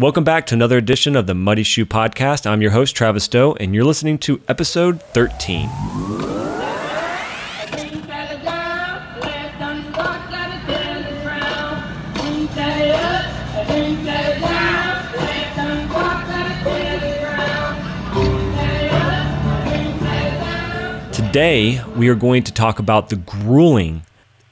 [0.00, 2.46] Welcome back to another edition of the Muddy Shoe Podcast.
[2.46, 5.68] I'm your host, Travis Stowe, and you're listening to episode 13.
[21.10, 24.02] Today, we are going to talk about the grueling,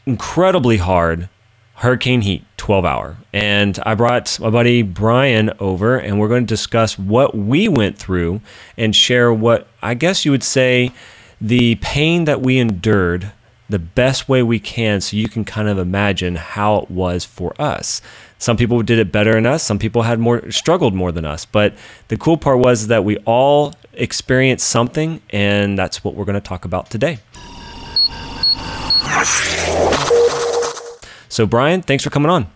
[0.06, 1.28] incredibly hard
[1.76, 3.16] Hurricane Heat 12 hour.
[3.32, 7.98] And I brought my buddy Brian over, and we're going to discuss what we went
[7.98, 8.40] through
[8.78, 10.92] and share what I guess you would say
[11.40, 13.30] the pain that we endured
[13.68, 17.54] the best way we can so you can kind of imagine how it was for
[17.60, 18.00] us.
[18.38, 21.44] Some people did it better than us, some people had more struggled more than us,
[21.44, 21.74] but
[22.08, 26.40] the cool part was that we all experienced something and that's what we're going to
[26.40, 27.18] talk about today.
[31.36, 32.46] So Brian, thanks for coming on.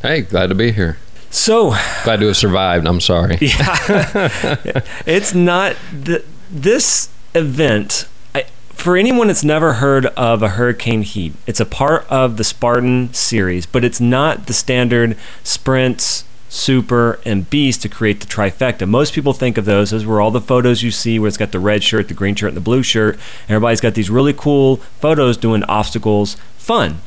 [0.00, 0.96] Hey, glad to be here.
[1.28, 2.86] So glad to have survived.
[2.86, 3.36] I'm sorry.
[3.42, 5.76] Yeah, it's not
[6.06, 8.08] th- this event.
[8.34, 12.44] I, for anyone that's never heard of a hurricane heat, it's a part of the
[12.44, 18.88] Spartan series, but it's not the standard sprints, super, and beast to create the trifecta.
[18.88, 21.52] Most people think of those as where all the photos you see, where it's got
[21.52, 23.16] the red shirt, the green shirt, and the blue shirt.
[23.16, 27.02] And everybody's got these really cool photos doing obstacles, fun.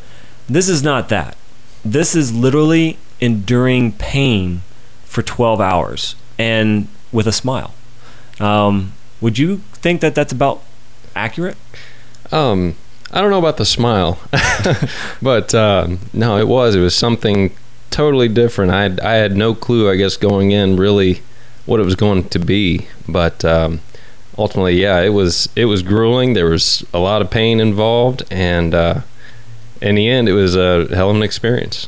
[0.47, 1.37] This is not that.
[1.85, 4.61] This is literally enduring pain
[5.05, 7.73] for 12 hours and with a smile.
[8.39, 10.63] Um, would you think that that's about
[11.15, 11.57] accurate?
[12.31, 12.75] Um,
[13.11, 14.19] I don't know about the smile,
[15.21, 16.75] but um, no, it was.
[16.75, 17.55] It was something
[17.91, 18.71] totally different.
[18.71, 21.21] I had, I had no clue, I guess, going in really
[21.65, 23.81] what it was going to be, but um,
[24.37, 26.33] ultimately, yeah, it was it was grueling.
[26.33, 29.01] There was a lot of pain involved, and uh,
[29.83, 31.87] in the end, it was a hell of an experience.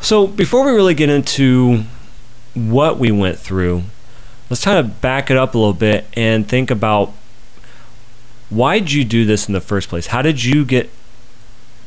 [0.00, 1.84] So before we really get into
[2.54, 3.82] what we went through,
[4.50, 7.12] let's kind of back it up a little bit and think about
[8.50, 10.08] why did you do this in the first place?
[10.08, 10.90] How did you get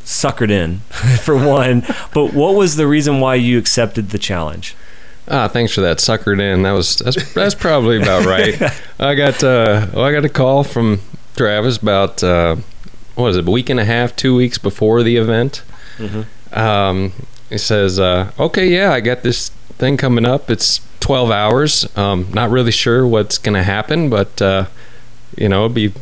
[0.04, 0.80] suckered in,
[1.22, 1.84] for one?
[2.14, 4.76] but what was the reason why you accepted the challenge?
[5.28, 5.98] Ah, thanks for that.
[5.98, 6.64] Suckered in.
[6.64, 8.60] That was that's that's probably about right.
[9.00, 11.00] I got uh, well, I got a call from
[11.36, 12.58] Travis about uh,
[13.22, 15.64] what was it, a week and a half, two weeks before the event.
[15.98, 16.60] Mm-hmm.
[16.60, 17.14] Um,
[17.50, 20.50] he says, uh, "Okay, yeah, I got this thing coming up.
[20.50, 21.98] It's 12 hours.
[21.98, 24.68] Um, not really sure what's going to happen, but uh,
[25.36, 25.94] you know, it'd be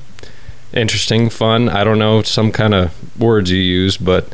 [0.73, 1.69] interesting, fun.
[1.69, 4.27] I don't know some kind of words you use, but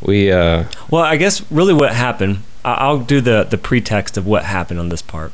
[0.00, 0.30] we.
[0.30, 2.42] Uh, well, I guess really what happened.
[2.64, 5.32] I'll do the the pretext of what happened on this part.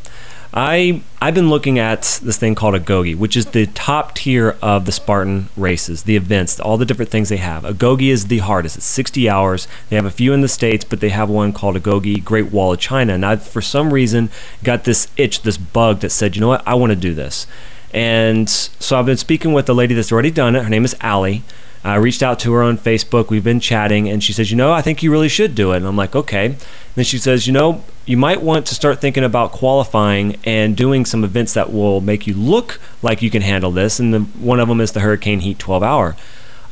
[0.54, 4.86] I I've been looking at this thing called Agoge, which is the top tier of
[4.86, 7.64] the Spartan races, the events, all the different things they have.
[7.64, 9.68] Agoge is the hardest; it's 60 hours.
[9.88, 12.72] They have a few in the states, but they have one called Agoge Great Wall
[12.72, 13.14] of China.
[13.14, 14.30] And I, for some reason,
[14.62, 17.46] got this itch, this bug that said, you know what, I want to do this.
[17.92, 20.62] And so I've been speaking with a lady that's already done it.
[20.62, 21.42] Her name is Allie.
[21.90, 23.30] I reached out to her on Facebook.
[23.30, 25.78] We've been chatting, and she says, You know, I think you really should do it.
[25.78, 26.46] And I'm like, Okay.
[26.46, 26.56] And
[26.94, 31.04] then she says, You know, you might want to start thinking about qualifying and doing
[31.04, 34.00] some events that will make you look like you can handle this.
[34.00, 36.16] And the, one of them is the Hurricane Heat 12 hour.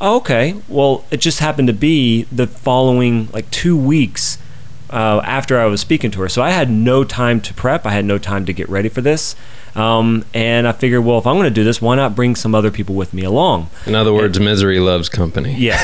[0.00, 0.60] Oh, okay.
[0.68, 4.38] Well, it just happened to be the following like two weeks
[4.90, 6.28] uh, after I was speaking to her.
[6.28, 7.86] So I had no time to prep.
[7.86, 9.34] I had no time to get ready for this.
[9.76, 12.54] Um, and I figured, well, if I'm going to do this, why not bring some
[12.54, 13.70] other people with me along?
[13.86, 15.54] In other words, and, misery loves company.
[15.54, 15.80] Yeah.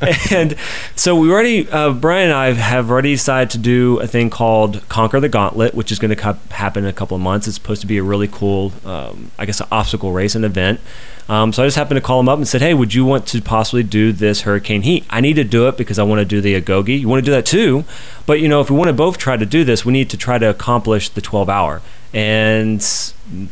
[0.30, 0.56] and
[0.96, 4.88] so we already, uh, Brian and I have already decided to do a thing called
[4.88, 7.46] Conquer the Gauntlet, which is going to happen in a couple of months.
[7.46, 10.80] It's supposed to be a really cool, um, I guess, an obstacle race, an event.
[11.28, 13.24] Um, so I just happened to call him up and said, "Hey, would you want
[13.28, 15.04] to possibly do this Hurricane Heat?
[15.10, 16.98] I need to do it because I want to do the Agoge.
[16.98, 17.84] You want to do that too,
[18.26, 20.16] but you know, if we want to both try to do this, we need to
[20.16, 21.82] try to accomplish the 12 hour
[22.12, 22.80] and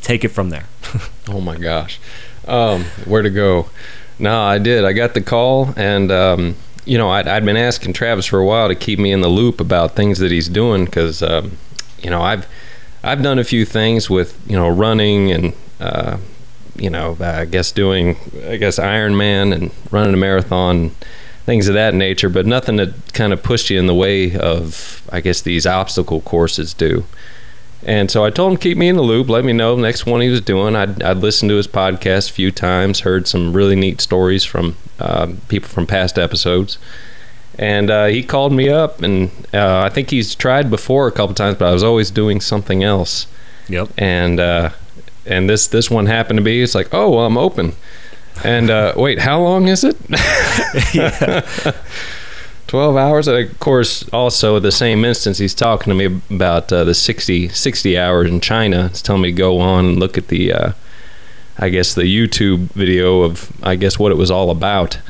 [0.02, 0.66] take it from there."
[1.28, 2.00] oh my gosh,
[2.46, 3.70] um, where to go?
[4.18, 4.84] No, I did.
[4.84, 8.46] I got the call, and um, you know, I'd, I'd, been asking Travis for a
[8.46, 11.58] while to keep me in the loop about things that he's doing because, um,
[12.02, 12.48] you know, I've
[13.02, 16.16] I've done a few things with you know running and uh,
[16.78, 18.16] you know, I guess doing,
[18.46, 20.90] I guess Ironman and running a marathon,
[21.44, 25.06] things of that nature, but nothing that kind of pushed you in the way of,
[25.10, 27.04] I guess, these obstacle courses do.
[27.88, 30.04] And so I told him keep me in the loop, let me know the next
[30.04, 30.76] one he was doing.
[30.76, 34.76] I'd, I'd listened to his podcast a few times, heard some really neat stories from
[34.98, 36.76] uh, people from past episodes.
[37.58, 41.34] And uh, he called me up, and uh, I think he's tried before a couple
[41.34, 43.26] times, but I was always doing something else.
[43.68, 43.88] Yep.
[43.96, 44.70] And uh,
[45.24, 46.60] and this this one happened to be.
[46.60, 47.72] It's like, oh, well, I'm open.
[48.44, 49.96] And uh, wait, how long is it?
[52.68, 53.26] 12 hours.
[53.26, 56.94] And of course, also at the same instance, he's talking to me about uh, the
[56.94, 58.88] 60, 60 hours in China.
[58.88, 60.72] He's telling me to go on and look at the, uh,
[61.58, 65.00] I guess, the YouTube video of, I guess, what it was all about.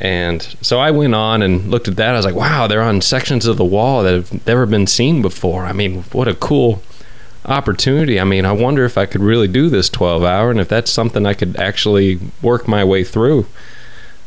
[0.00, 2.10] And so I went on and looked at that.
[2.10, 5.22] I was like, wow, they're on sections of the wall that have never been seen
[5.22, 5.64] before.
[5.64, 6.82] I mean, what a cool
[7.46, 8.20] opportunity.
[8.20, 10.90] I mean, I wonder if I could really do this 12 hour and if that's
[10.90, 13.46] something I could actually work my way through.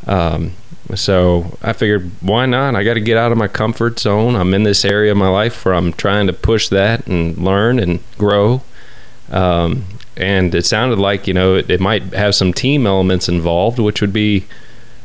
[0.05, 0.53] Um,
[0.95, 2.75] so I figured, why not?
[2.75, 4.35] I got to get out of my comfort zone.
[4.35, 7.79] I'm in this area of my life where I'm trying to push that and learn
[7.79, 8.61] and grow.
[9.29, 9.85] Um,
[10.15, 14.01] and it sounded like, you know, it, it might have some team elements involved, which
[14.01, 14.45] would be,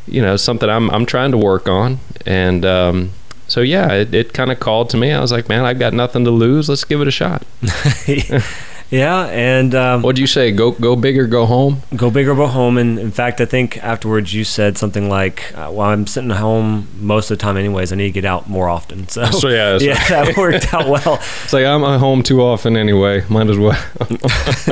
[0.07, 1.99] you know, something I'm, I'm trying to work on.
[2.25, 3.11] And, um,
[3.49, 5.13] so yeah, it, it kind of called to me.
[5.13, 6.69] I was like, man, I've got nothing to lose.
[6.69, 7.45] Let's give it a shot.
[8.93, 10.53] yeah, and um, what do you say?
[10.53, 11.81] Go go big or go home.
[11.97, 12.77] Go big or go home.
[12.77, 16.89] And in fact, I think afterwards you said something like, uh, "Well, I'm sitting home
[17.01, 17.91] most of the time, anyways.
[17.91, 20.27] I need to get out more often." So, so yeah, yeah, right.
[20.27, 21.15] that worked out well.
[21.45, 23.25] it's like I'm at home too often anyway.
[23.29, 23.83] Might as well.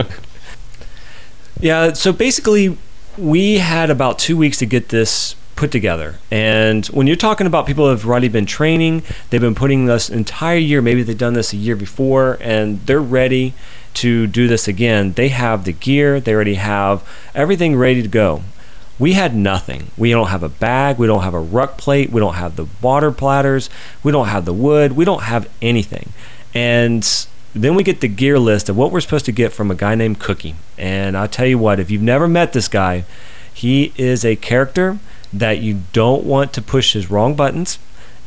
[1.60, 1.94] yeah.
[1.94, 2.76] So basically,
[3.16, 6.18] we had about two weeks to get this put together.
[6.30, 10.08] And when you're talking about people who have already been training, they've been putting this
[10.08, 13.52] entire year, maybe they've done this a year before, and they're ready
[13.94, 15.12] to do this again.
[15.12, 18.42] They have the gear, they already have everything ready to go.
[18.98, 19.90] We had nothing.
[19.96, 22.66] We don't have a bag, we don't have a ruck plate, we don't have the
[22.82, 23.70] water platters,
[24.02, 26.12] we don't have the wood, we don't have anything.
[26.52, 27.02] And
[27.54, 29.94] then we get the gear list of what we're supposed to get from a guy
[29.94, 30.54] named Cookie.
[30.76, 33.04] And I'll tell you what, if you've never met this guy,
[33.52, 34.98] he is a character
[35.32, 37.78] that you don't want to push his wrong buttons.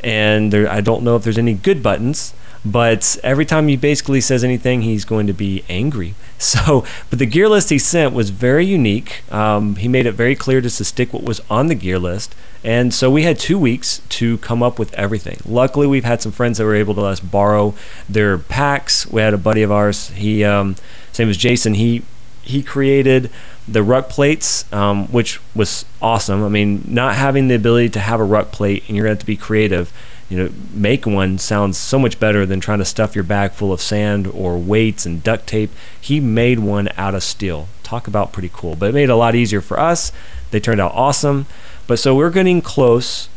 [0.02, 2.34] And there, I don't know if there's any good buttons,
[2.64, 6.14] but every time he basically says anything, he's going to be angry.
[6.36, 9.22] So, but the gear list he sent was very unique.
[9.32, 12.34] Um, he made it very clear just to stick what was on the gear list.
[12.62, 15.38] And so we had two weeks to come up with everything.
[15.46, 17.74] Luckily, we've had some friends that were able to let us borrow
[18.10, 19.06] their packs.
[19.06, 20.10] We had a buddy of ours.
[20.10, 20.76] He, um,
[21.08, 21.74] his name was Jason.
[21.74, 22.02] He
[22.42, 23.30] he created
[23.66, 26.44] the ruck plates, um, which was awesome.
[26.44, 29.18] I mean, not having the ability to have a ruck plate and you're going to
[29.18, 29.92] have to be creative,
[30.28, 33.72] you know, make one sounds so much better than trying to stuff your bag full
[33.72, 35.70] of sand or weights and duct tape.
[36.00, 37.68] He made one out of steel.
[37.82, 40.12] Talk about pretty cool, but it made it a lot easier for us.
[40.50, 41.46] They turned out awesome.
[41.86, 43.28] But so we're getting close,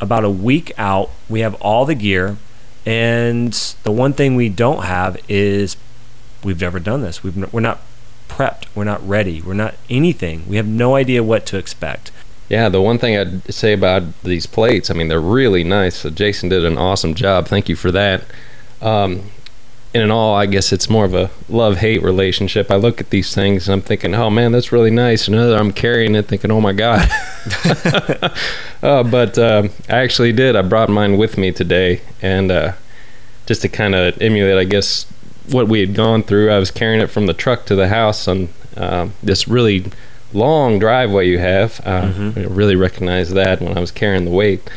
[0.00, 1.10] about a week out.
[1.28, 2.38] We have all the gear,
[2.86, 3.52] and
[3.82, 5.76] the one thing we don't have is
[6.42, 7.22] we've never done this.
[7.22, 7.80] We've, we're not
[8.28, 8.64] prepped.
[8.74, 9.42] We're not ready.
[9.42, 10.48] We're not anything.
[10.48, 12.10] We have no idea what to expect.
[12.50, 15.98] Yeah, the one thing I'd say about these plates, I mean, they're really nice.
[15.98, 17.46] So Jason did an awesome job.
[17.46, 18.24] Thank you for that.
[18.82, 19.30] Um,
[19.94, 22.70] and in all, I guess it's more of a love hate relationship.
[22.70, 25.28] I look at these things and I'm thinking, oh man, that's really nice.
[25.28, 27.08] And another, I'm carrying it thinking, oh my God.
[28.82, 30.56] uh, but uh, I actually did.
[30.56, 32.00] I brought mine with me today.
[32.20, 32.72] And uh,
[33.46, 35.06] just to kind of emulate, I guess,
[35.50, 36.50] what we had gone through.
[36.50, 39.84] I was carrying it from the truck to the house on uh, this really
[40.32, 41.80] long driveway you have.
[41.84, 42.38] Uh, mm-hmm.
[42.38, 44.68] I really recognized that when I was carrying the weight.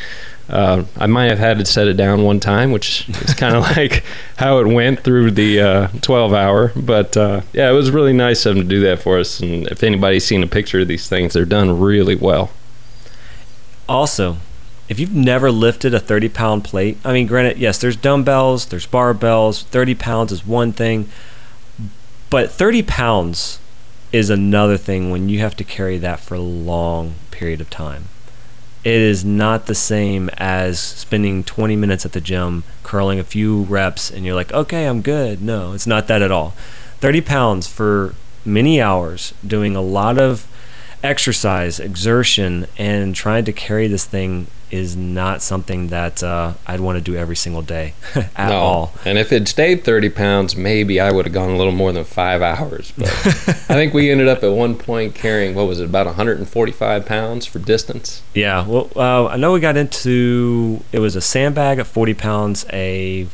[0.50, 3.64] Uh, I might have had to set it down one time, which is kind of
[3.78, 4.04] like
[4.38, 6.72] how it went through the uh, 12 hour.
[6.76, 9.40] But uh, yeah, it was really nice of them to do that for us.
[9.40, 12.52] And if anybody's seen a picture of these things, they're done really well.
[13.88, 14.38] Also,
[14.90, 18.88] if you've never lifted a 30 pound plate, I mean, granted, yes, there's dumbbells, there's
[18.88, 21.10] barbells, 30 pounds is one thing,
[22.30, 23.60] but 30 pounds
[24.14, 28.06] is another thing when you have to carry that for a long period of time.
[28.84, 33.64] It is not the same as spending 20 minutes at the gym, curling a few
[33.64, 35.42] reps, and you're like, okay, I'm good.
[35.42, 36.54] No, it's not that at all.
[37.00, 38.14] 30 pounds for
[38.46, 40.48] many hours, doing a lot of
[41.02, 46.98] exercise, exertion, and trying to carry this thing is not something that uh, I'd want
[46.98, 47.94] to do every single day
[48.36, 48.56] at no.
[48.56, 48.94] all.
[49.06, 52.04] And if it stayed 30 pounds, maybe I would have gone a little more than
[52.04, 52.92] five hours.
[52.98, 57.06] But I think we ended up at one point carrying, what was it, about 145
[57.06, 58.24] pounds for distance?
[58.34, 58.66] Yeah.
[58.66, 63.28] Well, uh, I know we got into, it was a sandbag at 40 pounds, a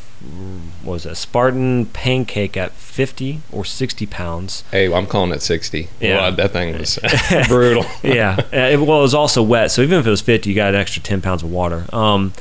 [0.83, 4.63] was a Spartan pancake at 50 or 60 pounds.
[4.71, 5.87] Hey, I'm calling it 60.
[5.99, 6.29] Yeah.
[6.31, 6.99] that thing was
[7.47, 7.85] brutal.
[8.03, 8.37] yeah.
[8.51, 9.71] Uh, it, well, it was also wet.
[9.71, 11.85] So even if it was 50, you got an extra 10 pounds of water.
[11.93, 12.33] Um,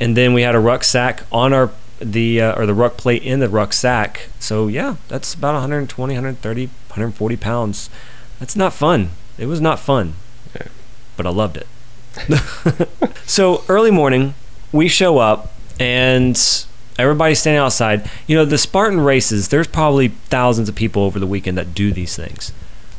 [0.00, 3.40] and then we had a rucksack on our the uh, or the ruck plate in
[3.40, 4.28] the rucksack.
[4.38, 7.90] So yeah, that's about 120, 130, 140 pounds.
[8.38, 9.10] That's not fun.
[9.38, 10.14] It was not fun.
[10.54, 10.68] Yeah.
[11.16, 11.66] But I loved it.
[13.26, 14.34] so early morning,
[14.72, 16.36] we show up and
[16.98, 18.10] Everybody's standing outside.
[18.26, 21.92] You know, the Spartan races, there's probably thousands of people over the weekend that do
[21.92, 22.52] these things.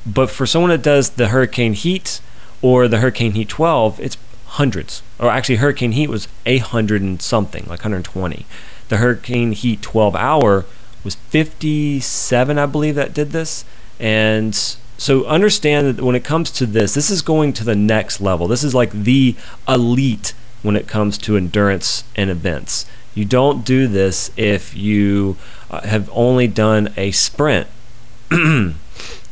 [0.06, 2.22] But for someone that does the Hurricane Heat
[2.62, 5.04] or the Hurricane Heat 12, it's hundreds.
[5.20, 8.46] or actually Hurricane Heat was 800 and something, like 120.
[8.90, 10.66] The Hurricane Heat 12 hour
[11.04, 13.66] was 57, I believe, that did this.
[14.00, 14.56] And
[14.98, 18.48] so understand that when it comes to this, this is going to the next level.
[18.48, 19.36] This is like the
[19.68, 22.86] elite when it comes to endurance and events.
[23.18, 25.38] You don't do this if you
[25.72, 27.68] uh, have only done a sprint.
[28.32, 28.74] oh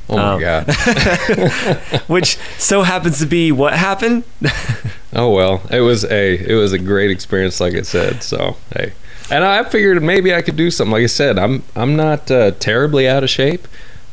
[0.10, 0.75] my Um, god.
[2.08, 4.24] which so happens to be what happened.
[5.18, 8.22] Oh well, it was a it was a great experience, like I said.
[8.22, 8.92] So hey,
[9.32, 10.92] and I figured maybe I could do something.
[10.92, 13.65] Like I said, I'm I'm not uh, terribly out of shape.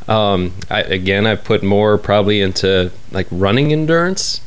[0.07, 4.43] Um, I, again, I put more probably into like running endurance,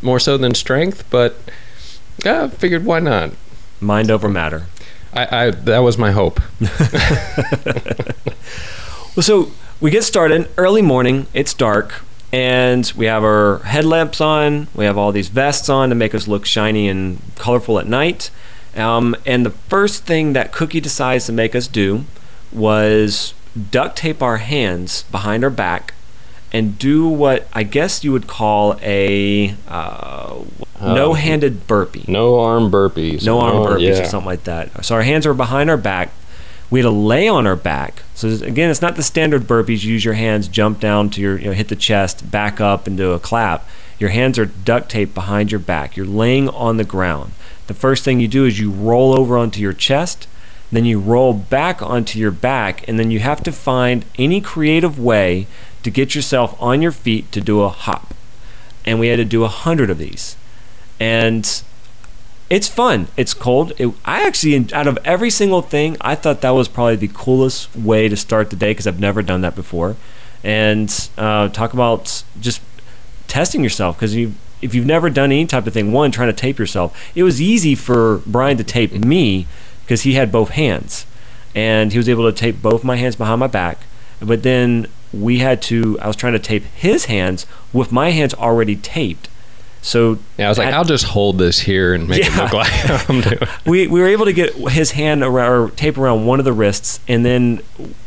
[0.00, 1.04] more so than strength.
[1.10, 1.36] But
[2.24, 3.32] I figured why not?
[3.80, 4.66] Mind over matter.
[5.12, 6.40] I, I that was my hope.
[6.60, 6.70] Well,
[9.20, 11.26] so we get started early morning.
[11.32, 14.68] It's dark, and we have our headlamps on.
[14.74, 18.30] We have all these vests on to make us look shiny and colorful at night.
[18.76, 22.04] Um, and the first thing that Cookie decides to make us do
[22.52, 23.34] was
[23.70, 25.94] duct tape our hands behind our back
[26.52, 30.36] and do what I guess you would call a uh,
[30.80, 32.04] Uh, no-handed burpee.
[32.06, 33.24] No arm burpees.
[33.24, 34.02] no arm burpees yeah.
[34.02, 34.84] or something like that.
[34.84, 36.10] So our hands are behind our back.
[36.70, 38.02] We had to lay on our back.
[38.14, 39.84] So again, it's not the standard burpees.
[39.84, 42.86] You use your hands, jump down to your, you know, hit the chest, back up,
[42.86, 43.66] and do a clap.
[43.98, 45.96] Your hands are duct taped behind your back.
[45.96, 47.32] You're laying on the ground.
[47.66, 50.26] The first thing you do is you roll over onto your chest,
[50.70, 54.98] then you roll back onto your back, and then you have to find any creative
[54.98, 55.46] way
[55.82, 58.14] to get yourself on your feet to do a hop.
[58.84, 60.36] And we had to do a hundred of these.
[61.00, 61.62] And
[62.50, 63.08] it's fun.
[63.16, 63.72] It's cold.
[63.78, 67.74] It, I actually, out of every single thing, I thought that was probably the coolest
[67.76, 69.96] way to start the day because I've never done that before.
[70.42, 72.62] And uh, talk about just
[73.26, 76.32] testing yourself because you, if you've never done any type of thing, one trying to
[76.32, 79.46] tape yourself, it was easy for Brian to tape me
[79.82, 81.06] because he had both hands,
[81.54, 83.78] and he was able to tape both my hands behind my back.
[84.20, 85.98] But then we had to.
[86.00, 89.28] I was trying to tape his hands with my hands already taped.
[89.82, 92.52] So Yeah, I was like, at- I'll just hold this here and make it look
[92.52, 92.70] like
[93.08, 93.38] I'm doing.
[93.66, 96.52] we, we were able to get his hand around or tape around one of the
[96.52, 97.58] wrists and then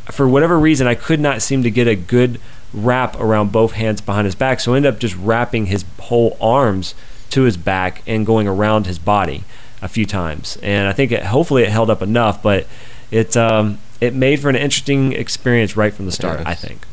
[0.05, 2.39] for whatever reason i could not seem to get a good
[2.73, 6.37] wrap around both hands behind his back so I ended up just wrapping his whole
[6.41, 6.93] arms
[7.31, 9.43] to his back and going around his body
[9.81, 12.67] a few times and i think it, hopefully it held up enough but
[13.11, 16.47] it um, it made for an interesting experience right from the start Yes.
[16.47, 16.85] i think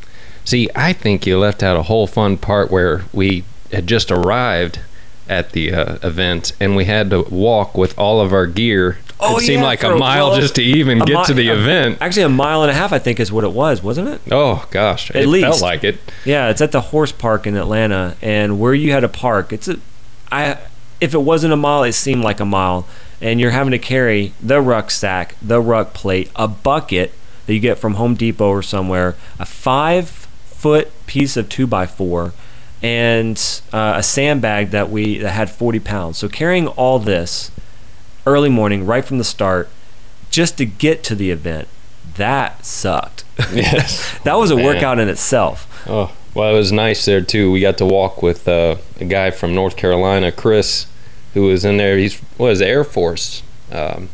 [0.45, 4.81] See, I think you left out a whole fun part where we had just arrived
[5.29, 8.99] at the uh, event and we had to walk with all of our gear.
[9.21, 11.49] Oh, it seemed yeah, like a mile well, just to even get mi- to the
[11.49, 11.99] a- event.
[12.01, 14.65] actually a mile and a half i think is what it was wasn't it Oh
[14.71, 15.45] gosh, it least.
[15.45, 15.99] felt like it.
[16.25, 19.67] Yeah, it's at the horse park in Atlanta, and where you had to park, it's
[19.67, 19.79] a,
[20.31, 20.59] I,
[21.01, 22.87] if it wasn't a mile, it seemed like a mile,
[23.21, 27.13] and you're having to carry the rucksack, the ruck plate, a bucket
[27.47, 31.87] that you get from Home Depot or somewhere, a five foot piece of two by
[31.87, 32.33] four,
[32.83, 36.19] and uh, a sandbag that we that had 40 pounds.
[36.19, 37.51] So carrying all this
[38.27, 39.69] early morning, right from the start,
[40.31, 41.69] just to get to the event,
[42.17, 43.25] that sucked.
[43.53, 44.19] Yes.
[44.25, 44.65] that was a Man.
[44.65, 45.85] workout in itself.
[45.89, 47.51] Oh, well, it was nice there too.
[47.53, 50.87] We got to walk with uh, a guy from North Carolina, Chris,
[51.35, 51.97] who was in there.
[51.97, 53.43] He's was Air Force.
[53.73, 54.09] Um,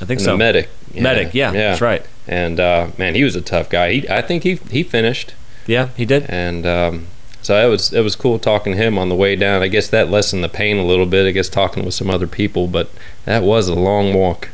[0.00, 0.36] I think so.
[0.36, 0.68] medic.
[0.94, 2.04] Medic, yeah, that's right.
[2.26, 3.92] And uh, man, he was a tough guy.
[3.92, 5.34] He, I think he he finished.
[5.66, 6.26] Yeah, he did.
[6.28, 7.06] and um,
[7.44, 9.62] so it was it was cool talking to him on the way down.
[9.62, 11.26] I guess that lessened the pain a little bit.
[11.26, 12.90] I guess talking with some other people, but
[13.24, 14.48] that was a long walk.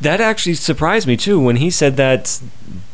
[0.00, 2.40] That actually surprised me too when he said that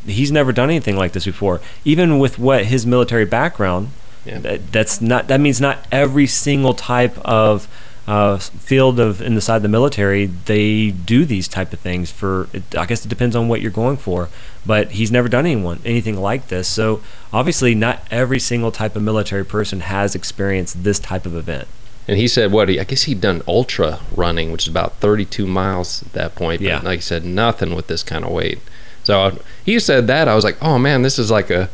[0.05, 1.61] he's never done anything like this before.
[1.85, 3.89] Even with what his military background,
[4.25, 4.39] Yeah.
[4.39, 7.67] that, that's not that means not every single type of
[8.07, 12.11] uh, field of in the side of the military they do these type of things
[12.11, 12.47] for.
[12.77, 14.29] I guess it depends on what you're going for,
[14.65, 16.67] but he's never done anyone anything like this.
[16.67, 17.01] So
[17.33, 21.67] obviously, not every single type of military person has experienced this type of event.
[22.07, 22.69] And he said, "What?
[22.69, 26.61] He, I guess he'd done ultra running, which is about 32 miles at that point.
[26.61, 26.75] But Yeah.
[26.79, 28.59] like I said, nothing with this kind of weight.
[29.03, 31.69] So he said that I was like, oh man, this is like a,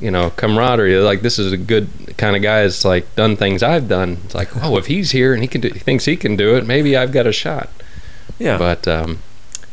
[0.00, 0.96] you know, camaraderie.
[0.98, 2.62] Like this is a good kind of guy.
[2.62, 4.18] that's like done things I've done.
[4.24, 6.54] It's like, oh, if he's here and he can do, he thinks he can do
[6.56, 7.68] it, maybe I've got a shot.
[8.38, 8.58] Yeah.
[8.58, 9.18] But um,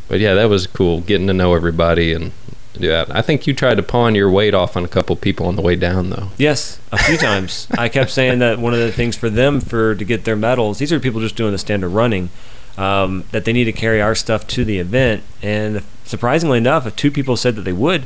[0.07, 2.31] but yeah, that was cool getting to know everybody and
[2.79, 3.13] do that.
[3.15, 5.61] I think you tried to pawn your weight off on a couple people on the
[5.61, 6.29] way down though.
[6.37, 7.67] Yes, a few times.
[7.77, 10.79] I kept saying that one of the things for them for to get their medals,
[10.79, 12.29] these are people just doing the standard running,
[12.77, 15.23] um, that they need to carry our stuff to the event.
[15.41, 18.05] And surprisingly enough, if two people said that they would,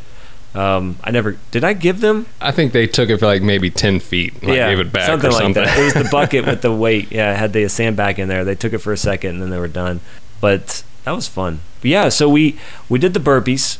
[0.56, 1.64] Um, I never did.
[1.64, 4.34] I give them I think they took it for like maybe ten feet.
[4.42, 5.78] And yeah, I gave it back something like that.
[5.78, 7.12] It was the bucket with the weight.
[7.12, 8.44] Yeah, had the sandbag in there.
[8.44, 10.00] They took it for a second and then they were done.
[10.42, 11.60] But that was fun.
[11.82, 12.58] But yeah, so we
[12.90, 13.78] we did the burpees,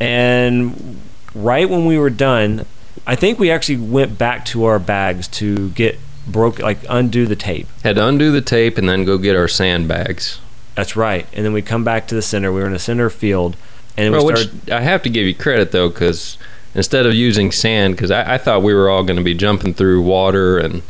[0.00, 1.00] and
[1.34, 2.66] right when we were done,
[3.06, 7.36] I think we actually went back to our bags to get broke like undo the
[7.36, 7.68] tape.
[7.82, 10.40] Had to undo the tape and then go get our sandbags.
[10.74, 11.26] That's right.
[11.32, 12.52] And then we come back to the center.
[12.52, 13.56] We were in the center field,
[13.96, 14.70] and Well, we which started.
[14.70, 16.36] I have to give you credit though, because
[16.74, 19.72] instead of using sand, because I, I thought we were all going to be jumping
[19.72, 20.82] through water and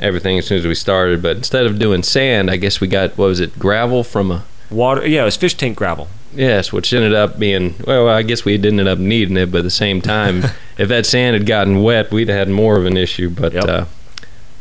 [0.00, 3.16] everything as soon as we started, but instead of doing sand, I guess we got
[3.16, 6.08] what was it, gravel from a Water, yeah, it was fish tank gravel.
[6.34, 8.08] yes, which ended up being well.
[8.08, 10.42] I guess we didn't end up needing it, but at the same time,
[10.78, 13.28] if that sand had gotten wet, we'd have had more of an issue.
[13.30, 13.64] But, Yep.
[13.64, 13.84] uh,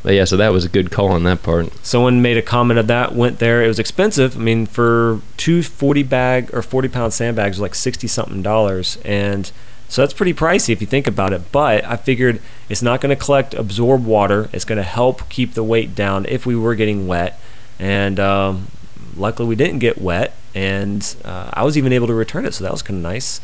[0.04, 1.72] but yeah, so that was a good call on that part.
[1.86, 3.14] Someone made a comment of that.
[3.16, 3.64] Went there.
[3.64, 4.36] It was expensive.
[4.36, 8.98] I mean, for two forty bag or 40 pound sandbags, was like 60 something dollars,
[9.06, 9.52] and
[9.88, 11.52] so that's pretty pricey if you think about it.
[11.52, 14.50] But I figured it's not going to collect, absorb water.
[14.52, 17.40] It's going to help keep the weight down if we were getting wet,
[17.78, 18.68] and um,
[19.16, 22.64] luckily we didn't get wet, and uh, I was even able to return it, so
[22.64, 23.42] that was kind of nice.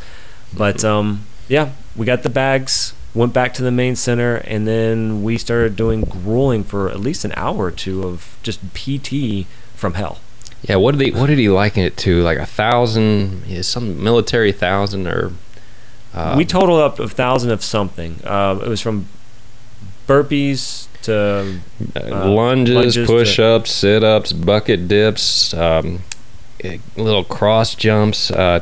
[0.55, 5.23] But um, yeah, we got the bags, went back to the main center, and then
[5.23, 9.45] we started doing grueling for at least an hour or two of just PT
[9.75, 10.19] from hell.
[10.63, 12.21] Yeah, what did he what did he liken it to?
[12.23, 15.33] Like a thousand, some military thousand or.
[16.13, 18.21] Uh, we totaled up a thousand of something.
[18.23, 19.07] Uh, it was from
[20.07, 21.59] burpees to
[21.95, 25.99] Uh, lunges, lunges to- push-ups, sit-ups, bucket dips, um,
[26.63, 28.59] eh, little cross jumps, uh,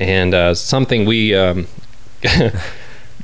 [0.00, 1.66] and uh, something we um,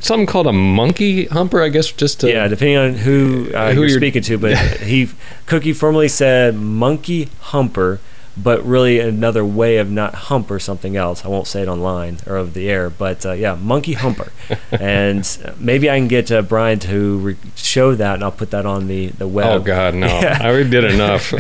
[0.00, 1.90] something called a monkey humper, I guess.
[1.92, 4.38] Just to, yeah, depending on who, uh, Who you're you're- speaking to.
[4.38, 5.08] But he
[5.46, 8.00] Cookie formerly said monkey humper,
[8.36, 11.24] but really another way of not hump or something else.
[11.24, 14.32] I won't say it online or of the air, but uh, yeah, monkey humper.
[14.72, 15.26] and
[15.58, 18.88] maybe I can get uh, Brian to re- show that, and I'll put that on
[18.88, 19.46] the the web.
[19.46, 20.06] Oh God, no!
[20.22, 20.38] Yeah.
[20.40, 21.32] I already did enough.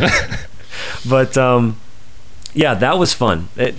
[1.08, 1.80] but um,
[2.54, 3.48] yeah, that was fun.
[3.56, 3.76] It,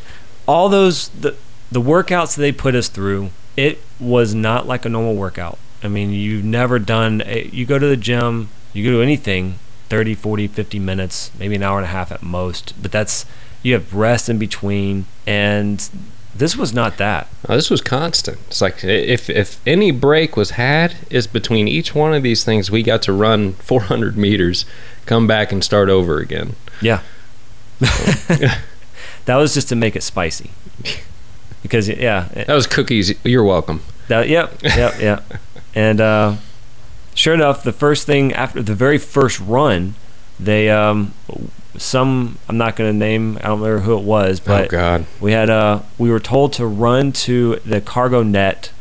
[0.47, 1.35] all those the
[1.71, 5.57] the workouts they put us through, it was not like a normal workout.
[5.83, 7.21] I mean, you've never done.
[7.25, 9.59] A, you go to the gym, you go to anything,
[9.93, 12.73] 30, 40, 50 minutes, maybe an hour and a half at most.
[12.81, 13.27] But that's
[13.61, 15.87] you have rest in between, and
[16.35, 17.27] this was not that.
[17.47, 18.39] This was constant.
[18.47, 22.71] It's like if if any break was had, is between each one of these things.
[22.71, 24.65] We got to run 400 meters,
[25.05, 26.55] come back and start over again.
[26.81, 27.01] Yeah.
[27.79, 28.57] that
[29.27, 30.49] was just to make it spicy.
[31.61, 33.13] Because yeah, it- That was cookies.
[33.23, 33.83] You're welcome.
[34.09, 35.23] That, yep, yep, yep.
[35.75, 36.35] And uh,
[37.15, 39.95] sure enough, the first thing after the very first run,
[40.39, 41.13] they um,
[41.77, 43.37] some I'm not going to name.
[43.37, 45.05] I don't remember who it was, oh but God.
[45.19, 48.71] we had uh, we were told to run to the cargo net.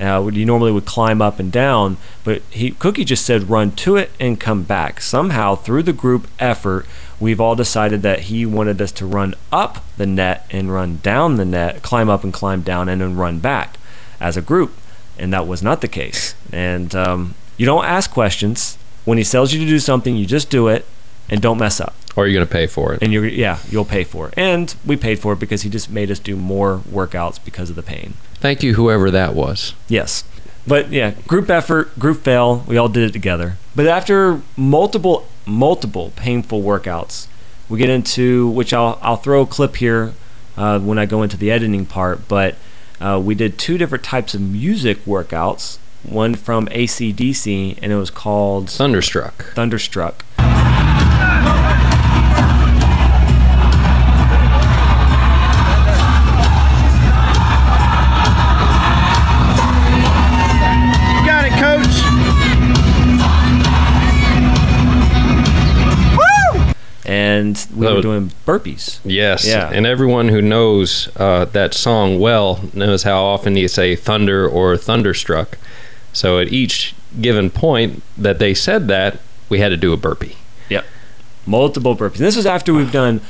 [0.00, 3.96] Uh, you normally would climb up and down, but he Cookie just said run to
[3.96, 5.00] it and come back.
[5.00, 6.86] Somehow through the group effort,
[7.20, 11.36] we've all decided that he wanted us to run up the net and run down
[11.36, 13.76] the net, climb up and climb down, and then run back
[14.18, 14.74] as a group,
[15.18, 16.34] and that was not the case.
[16.52, 20.16] And um, you don't ask questions when he tells you to do something.
[20.16, 20.84] You just do it
[21.30, 23.00] and don't mess up Or you're gonna pay for it?
[23.00, 25.88] and you're yeah you'll pay for it and we paid for it because he just
[25.88, 29.74] made us do more workouts because of the pain Thank you, whoever that was.
[29.88, 30.24] yes
[30.66, 36.12] but yeah group effort group fail we all did it together but after multiple multiple
[36.16, 37.28] painful workouts
[37.68, 40.12] we get into which i'll, I'll throw a clip here
[40.56, 42.56] uh, when i go into the editing part but
[43.00, 48.10] uh, we did two different types of music workouts one from AC/DC and it was
[48.10, 49.52] called Thunderstruck.
[49.54, 50.24] thunderstruck
[61.24, 61.96] Got it, coach.
[66.16, 66.72] Woo!
[67.04, 69.46] And we That were doing burpees Yes.
[69.46, 69.70] Yeah.
[69.72, 74.76] And everyone who knows uh, that song well knows how often you say thunder or
[74.76, 75.58] thunderstruck.
[76.12, 80.36] So at each given point that they said that, we had to do a burpee.
[80.68, 80.84] Yep.
[81.46, 82.16] Multiple burpees.
[82.16, 83.20] And this was after we've done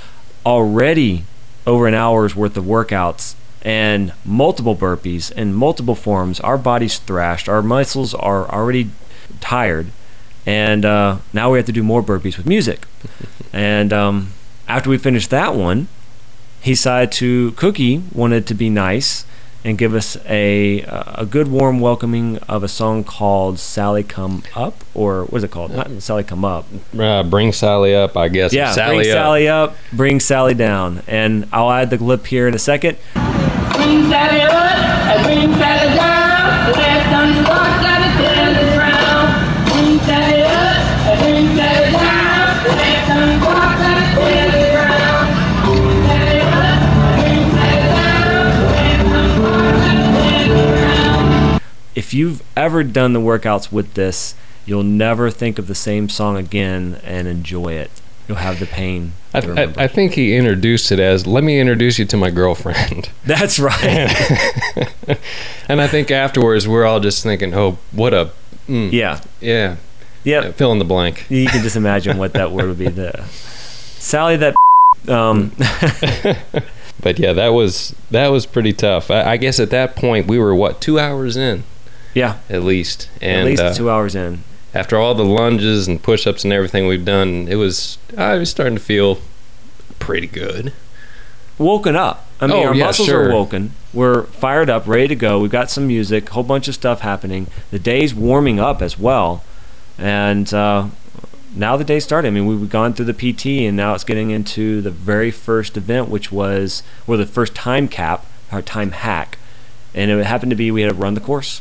[0.45, 1.25] already
[1.67, 6.41] over an hour's worth of workouts and multiple burpees in multiple forms.
[6.41, 8.91] Our body's thrashed, our muscles are already
[9.41, 9.89] tired,
[10.45, 12.87] and uh, now we have to do more burpees with music.
[13.53, 14.33] and um,
[14.69, 15.89] after we finished that one,
[16.61, 19.25] he decided to Cookie wanted to be nice
[19.65, 24.85] and give us a a good warm welcoming of a song called "Sally Come Up"
[24.95, 25.73] or what is it called?
[25.75, 26.67] Not "Sally Come Up."
[26.99, 28.53] Uh, bring Sally up, I guess.
[28.53, 29.15] Yeah, Sally bring up.
[29.17, 32.97] Sally up, bring Sally down, and I'll add the clip here in a second.
[33.15, 36.22] Bring Sally up and bring Sally down.
[52.13, 54.35] If you've ever done the workouts with this,
[54.67, 57.91] you'll never think of the same song again and enjoy it.
[58.29, 59.15] You'll have the pain.
[59.33, 59.63] I, I.
[59.85, 63.83] I think he introduced it as let me introduce you to my girlfriend That's right.
[65.71, 68.31] and i think afterwards we're all just thinking oh what a
[68.69, 69.23] mm, yeah.
[69.41, 69.77] yeah
[70.25, 70.57] Yep.
[70.57, 72.89] fill in the blank You can just imagine what that word would be.
[72.89, 74.55] The Sally, that
[75.09, 75.53] um,
[77.01, 80.39] but yeah that was that was pretty tough I, I guess at that point we
[80.39, 81.65] were what two hours in
[82.15, 84.43] yeah, at least and at least uh, two hours in.
[84.75, 88.75] after all the lunges and push-ups and everything we've done it was i was starting
[88.75, 89.19] to feel
[89.99, 90.73] pretty good
[91.59, 92.27] Woken up.
[92.41, 93.29] I mean, Oh, our yeah, muscles sure.
[93.29, 93.73] are woken.
[93.93, 95.39] We're fired up, ready to go.
[95.39, 97.47] We've got some music, a whole bunch of stuff happening.
[97.71, 99.45] The day's warming up as well,
[99.99, 100.89] and uh,
[101.55, 102.29] now the day started.
[102.29, 105.77] I mean, we've gone through the PT, and now it's getting into the very first
[105.77, 109.39] event, which was or the first time cap, our time hack,
[109.95, 111.61] and it happened to be we had to run the course,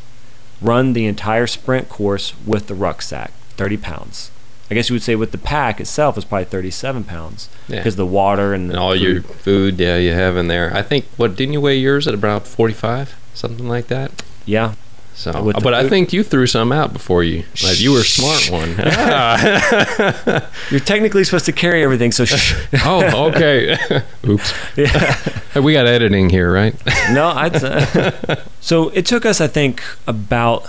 [0.61, 4.31] run the entire sprint course with the rucksack, thirty pounds.
[4.69, 7.77] I guess you would say with the pack itself is probably thirty-seven pounds Yeah.
[7.77, 9.01] because the water and, and all food.
[9.01, 12.13] your food yeah you have in there i think what didn't you weigh yours at
[12.13, 14.75] about 45 something like that yeah
[15.21, 18.49] so but i think you threw some out before you like you were a smart
[18.49, 18.69] one
[20.71, 22.55] You're technically supposed to carry everything, so shh.
[22.85, 23.77] oh okay
[24.27, 25.17] oops yeah.
[25.59, 26.73] We got editing here right
[27.11, 27.55] no, I'd.
[27.63, 30.65] Uh, so it took us, I think, about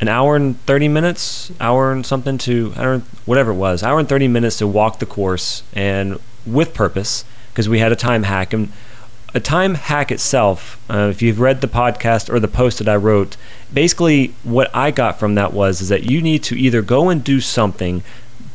[0.00, 3.98] an hour and thirty minutes, hour and something to, I don't, whatever it was, hour
[3.98, 8.24] and thirty minutes to walk the course, and with purpose, because we had a time
[8.24, 8.72] hack and.
[9.34, 12.96] A time hack itself, uh, if you've read the podcast or the post that I
[12.96, 13.36] wrote,
[13.72, 17.24] basically what I got from that was is that you need to either go and
[17.24, 18.02] do something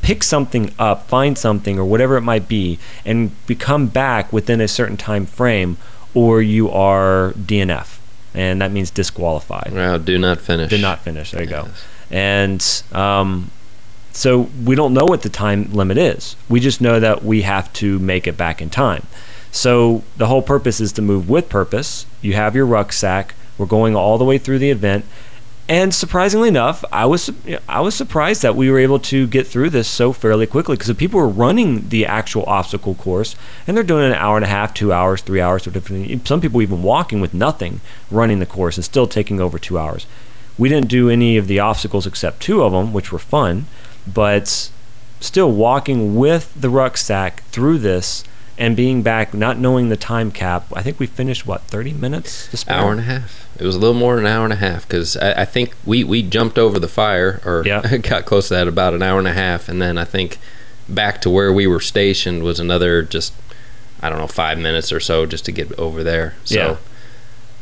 [0.07, 4.67] pick something up, find something or whatever it might be, and become back within a
[4.67, 5.75] certain time frame,
[6.13, 7.97] or you are DNF,
[8.33, 9.71] and that means disqualified.
[9.73, 11.31] well do not finish Did not finish.
[11.31, 11.67] There you go.
[12.09, 13.51] And um,
[14.13, 16.37] so we don't know what the time limit is.
[16.47, 19.05] We just know that we have to make it back in time.
[19.51, 22.05] So the whole purpose is to move with purpose.
[22.21, 23.35] You have your rucksack.
[23.57, 25.05] We're going all the way through the event.
[25.69, 27.29] And surprisingly enough, I was
[27.67, 30.87] I was surprised that we were able to get through this so fairly quickly because
[30.87, 34.49] the people were running the actual obstacle course and they're doing an hour and a
[34.49, 35.67] half, two hours, three hours.
[36.23, 40.05] Some people even walking with nothing, running the course and still taking over two hours.
[40.57, 43.65] We didn't do any of the obstacles except two of them, which were fun,
[44.11, 44.71] but
[45.19, 48.23] still walking with the rucksack through this
[48.57, 50.65] and being back, not knowing the time cap.
[50.73, 52.31] I think we finished what thirty minutes.
[52.59, 52.75] Spare?
[52.75, 54.87] hour and a half it was a little more than an hour and a half
[54.87, 57.97] because I, I think we we jumped over the fire or Yeah.
[58.01, 60.37] got close to that about an hour and a half and then i think
[60.87, 63.33] back to where we were stationed was another just
[64.01, 66.77] i don't know five minutes or so just to get over there so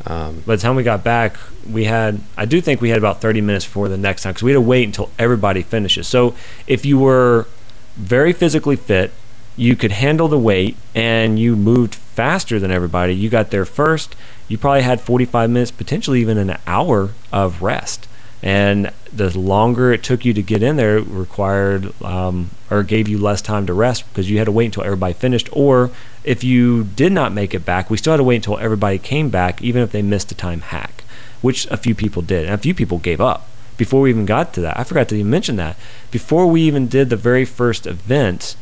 [0.08, 1.36] um, By the time we got back,
[1.68, 4.44] we had, I do think we had about 30 minutes before the next time because
[4.44, 6.08] we had to wait until everybody finishes.
[6.08, 6.36] So
[6.68, 7.48] if you were
[7.96, 9.12] very physically fit,
[9.58, 13.16] you could handle the weight and you moved faster than everybody.
[13.16, 14.16] You got there first.
[14.48, 18.08] You probably had 45 minutes, potentially even an hour of rest.
[18.44, 23.18] And the longer it took you to get in there, required um, or gave you
[23.18, 25.50] less time to rest because you had to wait until everybody finished.
[25.52, 25.90] Or
[26.24, 29.30] if you did not make it back, we still had to wait until everybody came
[29.30, 31.04] back, even if they missed a time hack,
[31.42, 32.46] which a few people did.
[32.46, 34.80] And a few people gave up before we even got to that.
[34.80, 35.76] I forgot to even mention that.
[36.12, 38.56] Before we even did the very first event,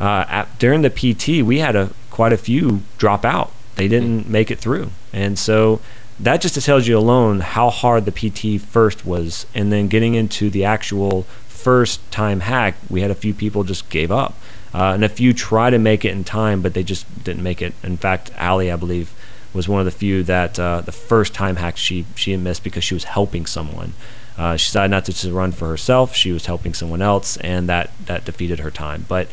[0.00, 3.52] uh, at, during the PT, we had a quite a few drop out.
[3.76, 5.80] They didn't make it through, and so
[6.20, 10.50] that just tells you alone how hard the PT first was, and then getting into
[10.50, 14.34] the actual first time hack, we had a few people just gave up,
[14.74, 17.62] uh, and a few try to make it in time, but they just didn't make
[17.62, 17.74] it.
[17.82, 19.12] In fact, Ali, I believe,
[19.52, 22.84] was one of the few that uh, the first time hack she she missed because
[22.84, 23.92] she was helping someone.
[24.36, 27.68] Uh, she decided not to just run for herself; she was helping someone else, and
[27.68, 29.04] that that defeated her time.
[29.08, 29.28] But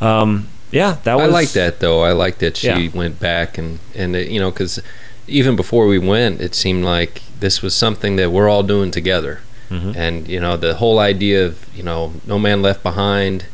[0.00, 2.02] um, yeah, that was I like that though.
[2.02, 2.88] I like that she Yeah.
[2.94, 4.80] went back and and it, you know because
[5.26, 9.40] even before we went, it seemed like this was something that we're all doing together.
[9.70, 9.94] Mhm.
[9.96, 13.44] And you know the whole idea of you know no man left behind,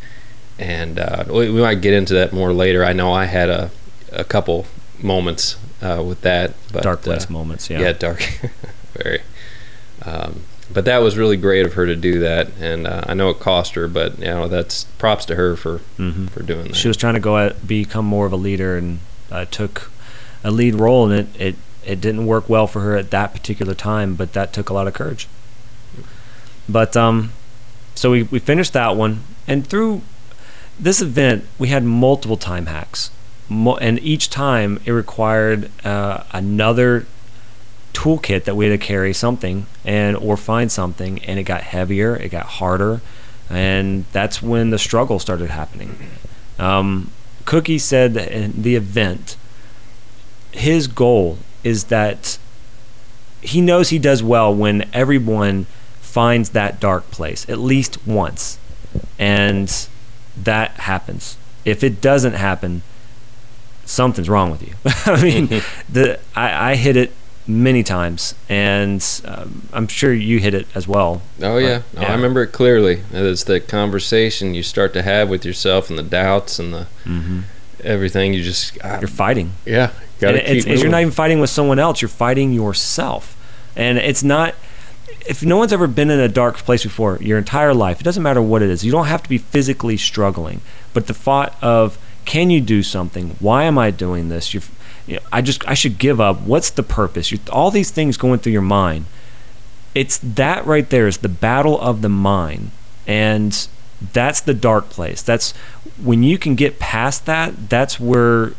[0.59, 2.85] and uh, we, we might get into that more later.
[2.85, 3.71] I know I had a
[4.13, 4.67] a couple
[5.03, 7.69] moments uh, with that, but dark uh, moments.
[7.71, 7.81] Yeah.
[7.81, 8.23] yeah, dark,
[8.97, 9.21] very.
[10.05, 10.43] Um,
[10.75, 13.39] but that was really great of her to do that, and uh, I know it
[13.41, 16.29] cost her, but you know that's props to her for Mhm.
[16.31, 16.77] for doing that.
[16.77, 18.99] She was trying to go at become more of a leader and
[19.31, 19.91] uh, took
[20.43, 21.57] a lead role, and it, it
[21.87, 24.15] it didn't work well for her at that particular time.
[24.17, 25.29] But that took a lot of courage.
[26.69, 27.33] But um,
[27.95, 30.03] so we we finished that one, and through
[30.79, 33.11] this event, we had multiple time hacks,
[33.49, 37.07] Mo- and each time it required uh, another
[37.95, 42.17] toolkit that we had to carry something and or find something, and it got heavier,
[42.17, 43.01] it got harder,
[43.49, 45.97] and that's when the struggle started happening.
[46.59, 47.11] Um,
[47.47, 49.37] Cookie said that in the event,
[50.53, 52.39] his goal is that
[53.41, 55.67] he knows he does well when everyone
[56.01, 58.59] finds that dark place at least once,
[59.19, 59.89] and
[60.37, 61.37] that happens.
[61.65, 62.83] If it doesn't happen,
[63.85, 64.75] something's wrong with you.
[65.07, 67.13] I mean, the I, I hit it
[67.47, 71.23] many times, and um, I'm sure you hit it as well.
[71.43, 71.83] Oh yeah.
[71.93, 73.03] But, No, I remember it clearly.
[73.13, 77.41] It's the conversation you start to have with yourself and the doubts and the hmm
[77.83, 78.33] everything.
[78.33, 79.53] You just ah, You're fighting.
[79.67, 79.91] yeah.
[79.91, 82.01] And Got to it's, keep it's- you're not even fighting with someone else.
[82.01, 83.37] You're fighting yourself,
[83.77, 84.55] and it's not.
[85.27, 88.23] If no one's ever been in a dark place before, your entire life, it doesn't
[88.23, 88.85] matter what it is.
[88.85, 90.61] You don't have to be physically struggling,
[90.93, 93.37] but the thought of can you do something?
[93.41, 94.53] Why am I doing this?
[94.55, 94.63] You're,
[95.07, 96.41] you know, I just I should give up.
[96.43, 97.31] What's the purpose?
[97.31, 99.07] You, all these things going through your mind.
[99.95, 102.71] It's that right there is the battle of the mind,
[103.07, 103.69] and
[104.13, 105.23] that's the dark place.
[105.23, 105.53] That's
[106.03, 107.69] when you can get past that.
[107.69, 108.53] That's where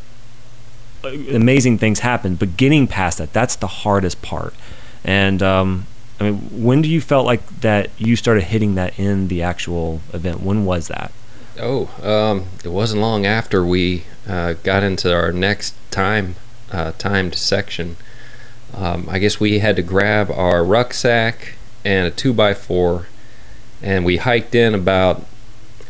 [1.04, 2.36] amazing things happen.
[2.36, 4.54] But getting past that, that's the hardest part.
[5.04, 5.88] And um,
[6.20, 10.02] I mean, when do you felt like that you started hitting that in the actual
[10.14, 10.42] event?
[10.42, 11.12] When was that?
[11.58, 16.36] Oh, um, it wasn't long after we uh, got into our next time
[16.72, 17.96] uh, timed section.
[18.74, 21.54] Um, I guess we had to grab our rucksack
[21.86, 23.08] and a two by four,
[23.82, 25.26] and we hiked in about.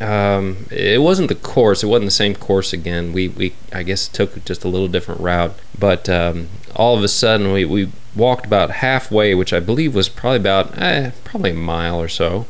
[0.02, 1.82] Um, it wasn't the course.
[1.82, 3.14] It wasn't the same course again.
[3.14, 5.56] We, we I guess took just a little different route.
[5.80, 10.10] But um, all of a sudden, we, we walked about halfway, which I believe was
[10.10, 12.46] probably about eh, probably a mile or so.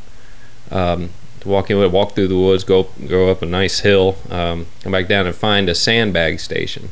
[0.72, 4.66] Um, to walk in, walk through the woods, go go up a nice hill, um,
[4.82, 6.90] come back down and find a sandbag station.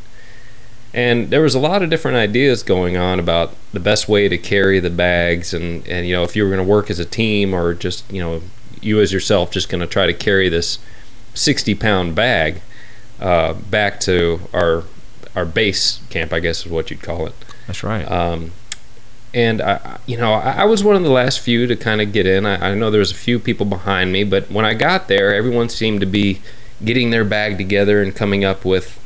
[0.92, 4.38] And there was a lot of different ideas going on about the best way to
[4.38, 7.04] carry the bags, and and you know if you were going to work as a
[7.04, 8.42] team or just you know
[8.80, 10.78] you as yourself just going to try to carry this
[11.34, 12.60] 60 pound bag
[13.18, 14.84] uh, back to our
[15.34, 17.34] our base camp, I guess is what you'd call it.
[17.66, 18.04] That's right.
[18.04, 18.52] Um,
[19.34, 22.12] and I, you know, I, I was one of the last few to kind of
[22.12, 22.46] get in.
[22.46, 25.34] I, I know there was a few people behind me, but when I got there,
[25.34, 26.40] everyone seemed to be
[26.84, 29.00] getting their bag together and coming up with,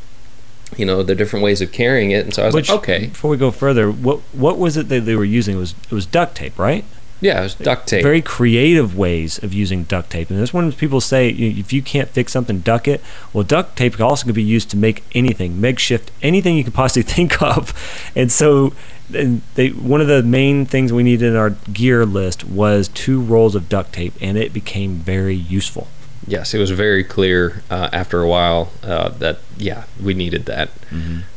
[0.76, 2.26] you know, the different ways of carrying it.
[2.26, 4.90] And so I was Which, like, okay, Before we go further, what what was it
[4.90, 5.56] that they were using?
[5.56, 6.84] It was it was duct tape, right?
[7.20, 8.02] Yeah, it was duct tape.
[8.02, 12.08] Very creative ways of using duct tape, and that's when people say if you can't
[12.08, 13.00] fix something, duck it.
[13.32, 17.02] Well, duct tape can also be used to make anything, makeshift, anything you can possibly
[17.14, 17.72] think of.
[18.14, 18.72] And so,
[19.12, 23.20] and they one of the main things we needed in our gear list was two
[23.20, 25.88] rolls of duct tape, and it became very useful.
[26.26, 30.70] yes, it was very clear uh, after a while uh, that yeah, we needed that.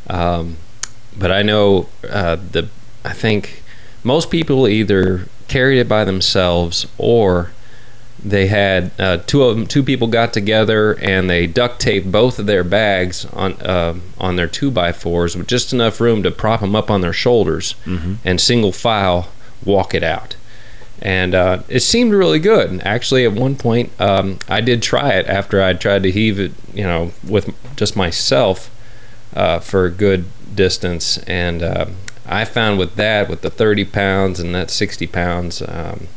[0.07, 0.57] Um,
[1.17, 2.69] but I know uh, the
[3.03, 3.63] I think
[4.03, 7.51] most people either carried it by themselves or
[8.23, 12.37] they had uh, two of them, two people got together and they duct taped both
[12.39, 16.31] of their bags on uh, on their two by fours with just enough room to
[16.31, 17.75] prop them up on their shoulders
[18.23, 19.27] and single file
[19.65, 20.35] walk it out.
[21.01, 22.79] And uh, it seemed really good.
[22.83, 26.51] Actually, at one point, um, I did try it after I tried to heave it,
[26.75, 28.69] you know, with just myself
[29.35, 31.17] uh, for a good distance.
[31.25, 31.85] And uh,
[32.31, 36.07] I found with that, with the 30 pounds and that 60 pounds, um,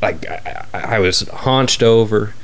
[0.00, 2.34] like I, I was haunched over.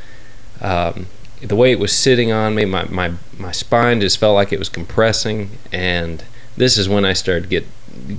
[0.60, 1.06] Um,
[1.40, 4.58] the way it was sitting on me, my, my, my spine just felt like it
[4.58, 5.50] was compressing.
[5.72, 6.24] And
[6.56, 7.66] this is when I started to get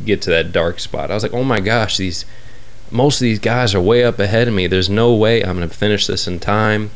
[0.05, 1.09] get to that dark spot.
[1.09, 2.25] I was like, oh my gosh, these
[2.91, 4.67] most of these guys are way up ahead of me.
[4.67, 6.91] There's no way I'm going to finish this in time.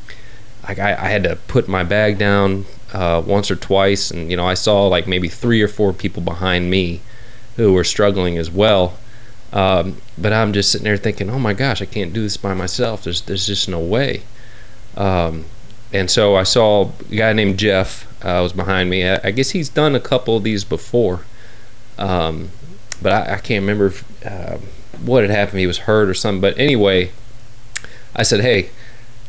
[0.68, 4.38] Like I, I had to put my bag down uh, once or twice, and you
[4.38, 7.02] know I saw like maybe three or four people behind me
[7.56, 8.98] who were struggling as well.
[9.52, 12.54] Um, but I'm just sitting there thinking, oh my gosh, I can't do this by
[12.54, 13.04] myself.
[13.04, 14.24] There's there's just no way.
[14.98, 15.46] Um,
[15.92, 19.08] and so I saw a guy named Jeff uh, was behind me.
[19.08, 21.22] I, I guess he's done a couple of these before,
[22.00, 22.50] um,
[23.02, 24.58] but I, I can't remember if, uh,
[25.04, 25.60] what had happened.
[25.60, 26.42] He was hurt or something.
[26.42, 27.12] But anyway,
[28.16, 28.70] I said, hey,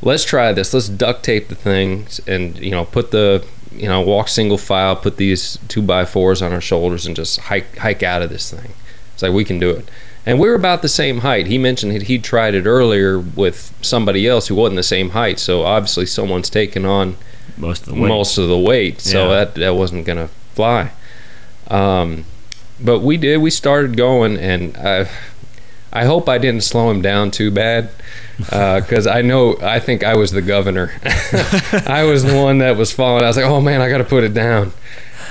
[0.01, 0.73] let's try this.
[0.73, 3.45] Let's duct tape the things and you know put the
[3.77, 7.41] you know walk single file, put these two by fours on our shoulders, and just
[7.41, 8.73] hike hike out of this thing.
[9.15, 9.89] It's like we can do it.
[10.27, 11.47] And we're about the same height.
[11.49, 15.39] He mentioned that he'd tried it earlier with somebody else who wasn't the same height.
[15.39, 17.17] So obviously someone's taken on
[17.59, 18.09] Most of the way.
[18.09, 19.35] most of the weight, so Yeah.
[19.45, 20.93] that that wasn't gonna fly.
[21.69, 22.25] Um,
[22.81, 23.39] but we did.
[23.39, 25.09] We started going, and I,
[25.93, 27.91] I hope I didn't slow him down too bad,
[28.39, 30.93] because I know I think I was the governor.
[31.87, 33.25] I was the one that was falling.
[33.25, 34.73] I was like, oh man, I got to put it down.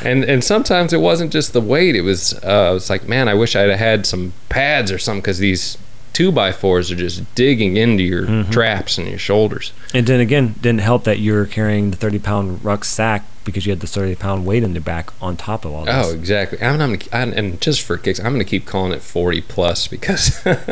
[0.04, 1.96] and and sometimes it wasn't just the weight.
[1.96, 4.98] It was uh, it was like, man, I wish I'd have had some pads or
[4.98, 5.78] something because these
[6.14, 8.52] two by fours are just digging into your Mm-hmm.
[8.52, 9.72] traps and your shoulders.
[9.94, 13.72] And then again, didn't help that you were carrying the 30 pound rucksack because you
[13.72, 15.94] had the 30 pound weight in the back on top of all this.
[16.08, 16.62] Oh, exactly.
[16.62, 19.88] I'm, I'm, I'm and just for kicks, I'm going to keep calling it 40 plus
[19.88, 20.68] because it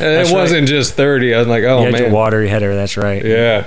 [0.00, 0.32] right.
[0.32, 1.34] wasn't just 30.
[1.34, 3.24] I was like, you oh your man, watery header, that's right.
[3.24, 3.66] yeah.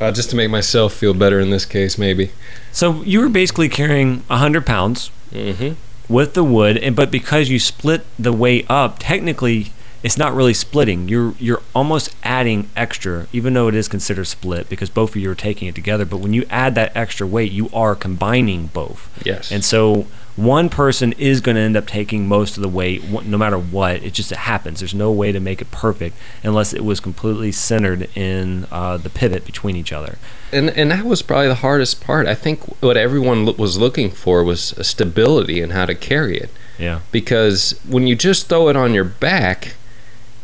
[0.00, 2.32] Uh, just to make myself feel better in this case, maybe.
[2.72, 6.12] So you were basically carrying 100 pounds Mm-hmm.
[6.12, 10.54] with the wood, and but because you split the weight up, technically it's not really
[10.54, 11.08] splitting.
[11.08, 15.30] You're you're almost adding extra, even though it is considered split because both of you
[15.30, 16.04] are taking it together.
[16.04, 19.08] But when you add that extra weight, you are combining both.
[19.24, 19.52] Yes.
[19.52, 23.36] And so one person is going to end up taking most of the weight, no
[23.36, 24.02] matter what.
[24.02, 24.80] It just it happens.
[24.80, 29.10] There's no way to make it perfect unless it was completely centered in uh, the
[29.10, 30.18] pivot between each other.
[30.50, 32.26] and and that was probably the hardest part.
[32.26, 36.38] I think what everyone lo- was looking for was a stability and how to carry
[36.38, 36.50] it.
[36.78, 37.00] Yeah.
[37.12, 39.74] Because when you just throw it on your back,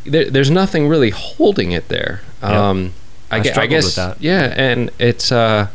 [0.09, 2.21] there, there's nothing really holding it there.
[2.41, 2.69] Yeah.
[2.69, 2.93] Um,
[3.31, 4.21] I, I I guess with that.
[4.21, 5.67] yeah, and it's uh,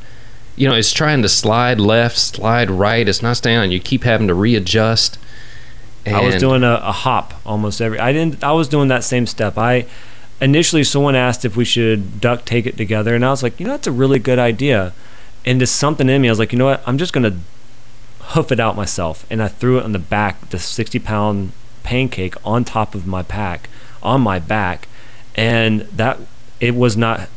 [0.57, 3.09] you know, it's trying to slide left, slide right.
[3.09, 3.71] It's not staying on.
[3.71, 5.19] You keep having to readjust.
[6.07, 7.99] I was doing a, a hop almost every.
[7.99, 8.45] I didn't.
[8.45, 9.57] I was doing that same step.
[9.57, 9.87] I
[10.41, 13.67] initially someone asked if we should duct tape it together, and I was like, you
[13.67, 14.93] know, that's a really good idea.
[15.47, 16.83] And just something in me, I was like, you know what?
[16.87, 17.39] I'm just gonna
[18.21, 22.35] hoof it out myself, and I threw it on the back, the 60 pound pancake
[22.45, 23.69] on top of my pack,
[24.05, 24.89] on my back,
[25.35, 26.19] and that
[26.61, 27.29] it was not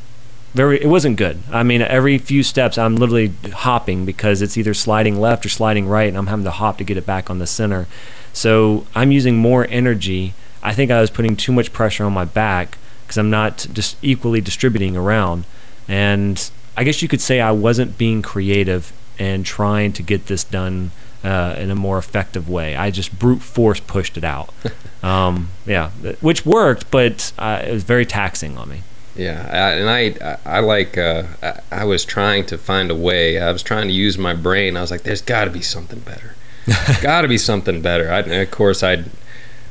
[0.53, 1.41] very it wasn't good.
[1.51, 5.88] I mean every few steps i'm literally hopping because it's either sliding left or sliding
[5.88, 7.88] right and i'm having to hop to get it back on the center.
[8.34, 10.34] So i'm using more energy.
[10.63, 13.97] I think i was putting too much pressure on my back because i'm not just
[14.01, 15.45] equally distributing around.
[15.88, 20.43] And i guess you could say i wasn't being creative and trying to get this
[20.43, 20.91] done
[21.27, 24.49] uh, in a more effective way i just brute force pushed it out
[25.03, 25.89] um, yeah
[26.21, 28.81] which worked but uh, it was very taxing on me
[29.17, 33.41] Yeah, I, and I, I, like, uh, I, I was trying to find a way.
[33.41, 34.77] I was trying to use my brain.
[34.77, 36.35] I was like, "There's got to be something better.
[37.01, 39.05] got to be something better." I, of course, I'd,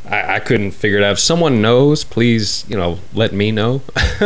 [0.09, 1.13] I, I couldn't figure it out.
[1.13, 3.83] If someone knows, please, you know, let me know.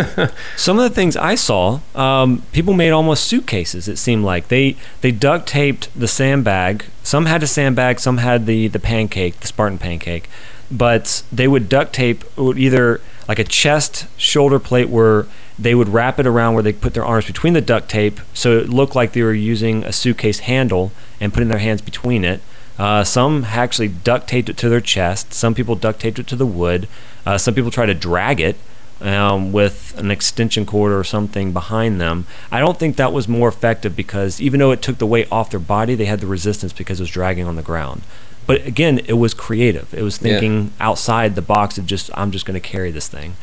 [0.56, 3.88] Some of the things I saw, um, people made almost suitcases.
[3.88, 6.84] It seemed like they they duct taped the sandbag.
[7.02, 10.28] Some had a sandbag, some had the the pancake, the Spartan pancake.
[10.70, 15.26] But they would duct tape would either like a chest shoulder plate where
[15.58, 18.58] they would wrap it around where they put their arms between the duct tape, so
[18.58, 20.90] it looked like they were using a suitcase handle
[21.20, 22.40] and putting their hands between it.
[22.80, 25.34] Uh, some actually duct taped it to their chest.
[25.34, 26.88] Some people duct taped it to the wood.
[27.26, 28.56] Uh, some people try to drag it
[29.02, 32.26] um, with an extension cord or something behind them.
[32.50, 35.50] I don't think that was more effective because even though it took the weight off
[35.50, 38.00] their body, they had the resistance because it was dragging on the ground.
[38.46, 39.92] But again, it was creative.
[39.92, 40.32] It was Yeah.
[40.32, 43.34] thinking outside the box of just I'm just going to carry this thing.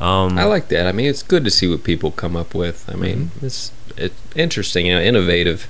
[0.00, 0.86] Um, I like that.
[0.86, 2.88] I mean, it's good to see what people come up with.
[2.88, 5.66] I mean, it's it's interesting, you know, innovative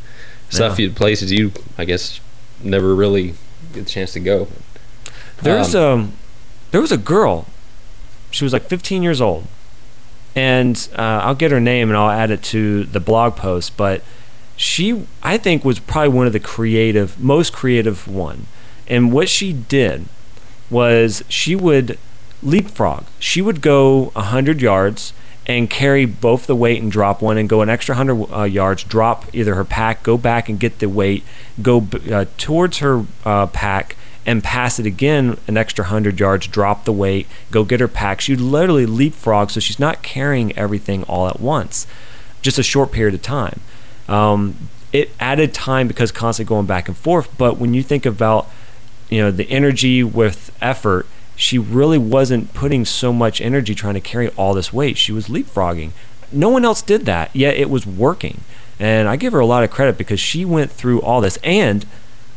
[0.51, 0.79] stuff.
[0.79, 0.87] Yeah.
[0.87, 2.21] You places you, I guess,
[2.63, 3.35] never really
[3.73, 4.49] get a chance to go.
[5.43, 6.13] There's um,
[6.71, 7.47] there was a girl.
[8.31, 9.47] She was like 15 years old,
[10.35, 13.77] and uh, I'll get her name and I'll add it to the blog post.
[13.77, 14.03] But
[14.57, 18.47] she, I think, was probably one of the creative, most creative one.
[18.89, 20.07] And what she did
[20.71, 21.99] was she would
[22.43, 23.05] leapfrog.
[23.19, 25.13] She would go 100 yards
[25.47, 28.83] and carry both the weight and drop one and go an extra 100 uh, yards,
[28.83, 31.23] drop either her pack, go back and get the weight,
[31.63, 36.85] go uh, towards her uh, pack and pass it again an extra 100 yards, drop
[36.85, 38.21] the weight, go get her pack.
[38.21, 41.87] She'd literally leapfrog so she's not carrying everything all at once,
[42.43, 43.61] just a short period of time.
[44.09, 48.51] Um, it added time because constantly going back and forth, but when you think about
[49.11, 51.07] you know the energy with effort
[51.37, 54.97] she really wasn't putting so much energy trying to carry all this weight.
[54.97, 55.93] She was leapfrogging.
[56.33, 58.41] No one else did that yet it was working.
[58.79, 61.39] And i give her a lot of credit because she went through all this.
[61.45, 61.87] And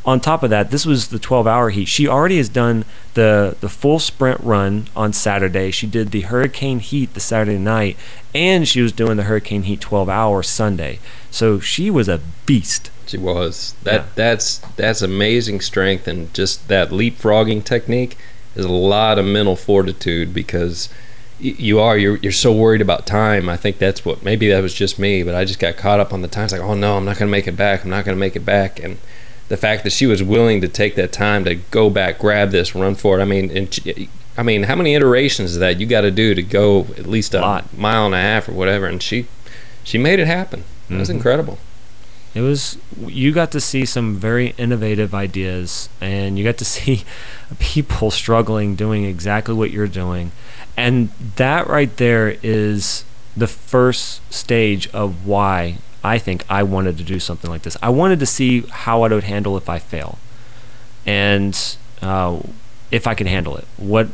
[0.05, 1.87] on top of that this was the 12 hour heat.
[1.87, 5.71] She already has done the the full sprint run on saturday.
[5.71, 7.97] She did the hurricane heat the saturday night
[8.35, 10.99] and she was doing the hurricane heat 12 hour sunday.
[11.31, 12.91] So she was a beast.
[13.09, 13.73] She was.
[13.83, 14.01] That.
[14.01, 14.05] Yeah.
[14.15, 18.17] That's that's amazing strength, and just that leapfrogging technique
[18.55, 20.89] is a lot of mental fortitude because
[21.39, 23.47] you are you're you're so worried about time.
[23.47, 26.11] I think that's what maybe that was just me, but I just got caught up
[26.11, 26.43] on the time.
[26.45, 27.83] It's like, oh no, I'm not gonna make it back.
[27.83, 28.97] I'm not gonna make it back, and
[29.47, 32.75] the fact that she was willing to take that time to go back, grab this,
[32.75, 33.21] run for it.
[33.21, 33.79] I mean, and
[34.37, 37.33] I mean, how many iterations of that you got to do to go at least
[37.33, 37.77] a Lot.
[37.77, 38.85] mile and a half or whatever?
[38.85, 39.25] And she
[39.83, 40.65] she made it happen.
[40.89, 41.13] It was Mhm.
[41.15, 41.57] incredible.
[42.33, 47.03] It was you got to see some very innovative ideas, and you got to see
[47.59, 50.31] people struggling doing exactly what you're doing,
[50.77, 53.03] and that right there is
[53.35, 57.77] the first stage of why I think I wanted to do something like this.
[57.81, 60.17] I wanted to see how I would handle if I fail,
[61.05, 62.39] and uh,
[62.91, 63.65] if I could handle it.
[63.77, 64.07] What,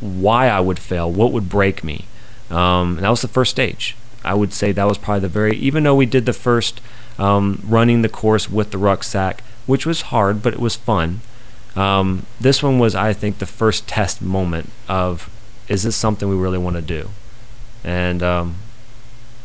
[0.00, 2.04] why I would fail, what would break me.
[2.50, 3.96] Um, and that was the first stage.
[4.24, 5.56] I would say that was probably the very.
[5.56, 6.80] Even though we did the first
[7.18, 11.20] um, running the course with the rucksack, which was hard, but it was fun.
[11.76, 15.30] Um, this one was, I think, the first test moment of
[15.68, 17.10] is this something we really want to do?
[17.84, 18.56] And um,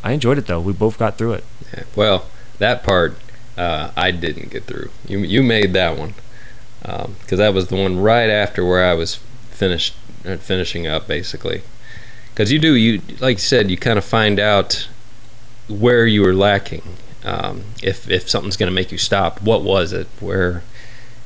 [0.02, 0.60] I enjoyed it though.
[0.60, 1.44] We both got through it.
[1.72, 2.26] Yeah, well,
[2.58, 3.16] that part
[3.56, 4.90] uh, I didn't get through.
[5.06, 6.14] You you made that one
[6.80, 9.16] because um, that was the one right after where I was
[9.50, 9.94] finished
[10.24, 11.62] uh, finishing up basically.
[12.34, 14.88] Because you do you like you said you kind of find out
[15.68, 16.82] where you were lacking.
[17.24, 20.08] Um, if if something's going to make you stop, what was it?
[20.18, 20.64] Where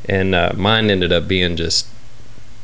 [0.06, 1.88] and uh, mine ended up being just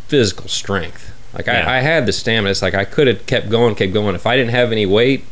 [0.08, 1.12] physical strength.
[1.32, 1.68] Like yeah.
[1.68, 2.50] I, I, had the stamina.
[2.50, 4.14] It's like I could have kept going, kept going.
[4.14, 5.24] If I didn't have any weight,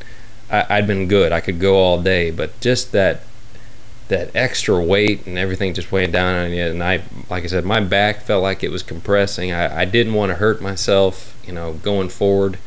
[0.51, 1.31] I, I'd been good.
[1.33, 2.31] I could go all day.
[2.31, 3.23] But just that
[4.09, 6.65] that extra weight and everything just weighing down on you.
[6.65, 9.53] And I, like I said, my back felt like it was compressing.
[9.53, 12.59] I, I didn't want to hurt myself, you know, going forward.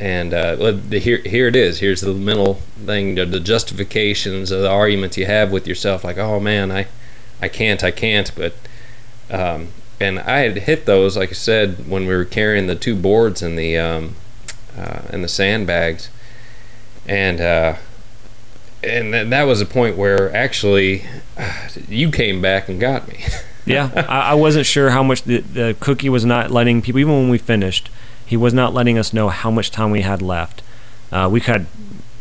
[0.00, 1.80] And uh, here, here it is.
[1.80, 6.04] Here's the mental thing, the, the justifications, of the arguments you have with yourself.
[6.04, 6.86] Like, oh man, I,
[7.42, 8.30] I can't, I can't.
[8.36, 8.54] But
[9.30, 9.68] um,
[10.00, 13.42] and I had hit those, like I said, when we were carrying the two boards
[13.42, 14.14] and the um,
[14.76, 16.10] uh, and the sandbags,
[17.06, 17.76] and uh,
[18.82, 21.04] and that was a point where actually
[21.36, 23.24] uh, you came back and got me.
[23.66, 27.14] yeah, I, I, wasn't sure how much the, the cookie was not letting people, even
[27.14, 27.90] when we finished,
[28.28, 30.62] he was not letting us know how much time we had left.
[31.10, 31.66] Uh, we had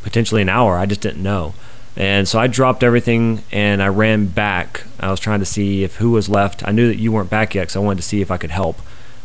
[0.03, 0.77] potentially an hour.
[0.77, 1.53] I just didn't know.
[1.97, 4.85] And so I dropped everything and I ran back.
[5.01, 6.65] I was trying to see if who was left.
[6.65, 8.51] I knew that you weren't back yet, so I wanted to see if I could
[8.51, 8.79] help.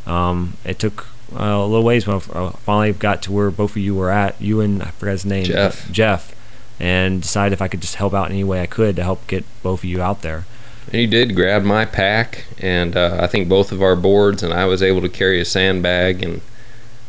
[0.06, 3.76] Um, it took uh, a little ways when I finally got to where both of
[3.76, 4.40] you were at.
[4.40, 5.88] You and I forgot his name, Jeff.
[5.92, 6.34] Jeff,
[6.80, 9.44] and decided if I could just help out any way I could to help get
[9.62, 10.46] both of you out there.
[10.86, 14.52] And you did grab my pack, and uh, I think both of our boards, and
[14.52, 16.40] I was able to carry a sandbag and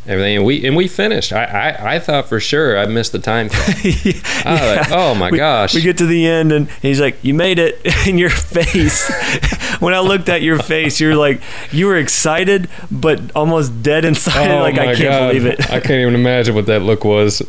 [0.08, 0.38] everything.
[0.38, 1.34] And we and we finished.
[1.34, 3.50] I i, I thought for sure i missed the time
[3.84, 4.14] yeah.
[4.46, 5.74] like, oh my we, gosh.
[5.74, 9.12] we get to the end and he's like you made it in your face.
[9.80, 11.42] When i looked at your face you're like
[11.72, 14.50] you were excited but almost dead inside.
[14.50, 15.28] Oh like i can't God.
[15.28, 15.60] believe it.
[15.70, 17.42] I can't even imagine what that look was.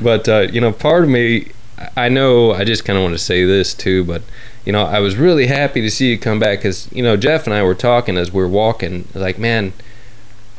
[0.00, 1.52] But uh, you know part of me
[1.96, 4.22] i know i just kind of want to say this too but
[4.64, 7.46] you know i was really happy to see you come back because you know jeff
[7.46, 9.06] and i were talking as we are walking.
[9.14, 9.72] Like man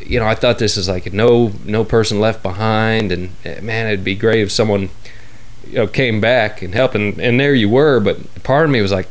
[0.02, 3.88] you know, I thought this is like no no person left behind, and eh, man,
[3.88, 4.90] it'd be great if someone
[5.68, 8.00] you know came back and helped, and, and there you were.
[8.00, 9.08] But part of me was like,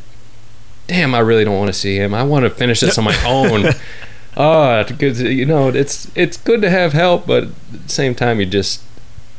[0.87, 2.15] damn, I really don't want to see him.
[2.15, 3.73] I want to finish this on my own.
[4.37, 8.41] oh, because you know, it's it's good to have help, but at the same time,
[8.41, 8.83] you just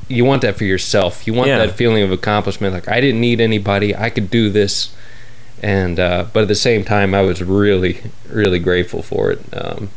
[0.08, 1.28] you want that for yourself.
[1.28, 1.60] You want yeah.
[1.60, 2.74] that feeling of accomplishment.
[2.74, 3.96] Like I didn't need anybody.
[3.96, 4.94] I could do this.
[5.62, 9.42] And uh, but at the same time, I was really, really grateful for it.
[9.54, 9.90] Um,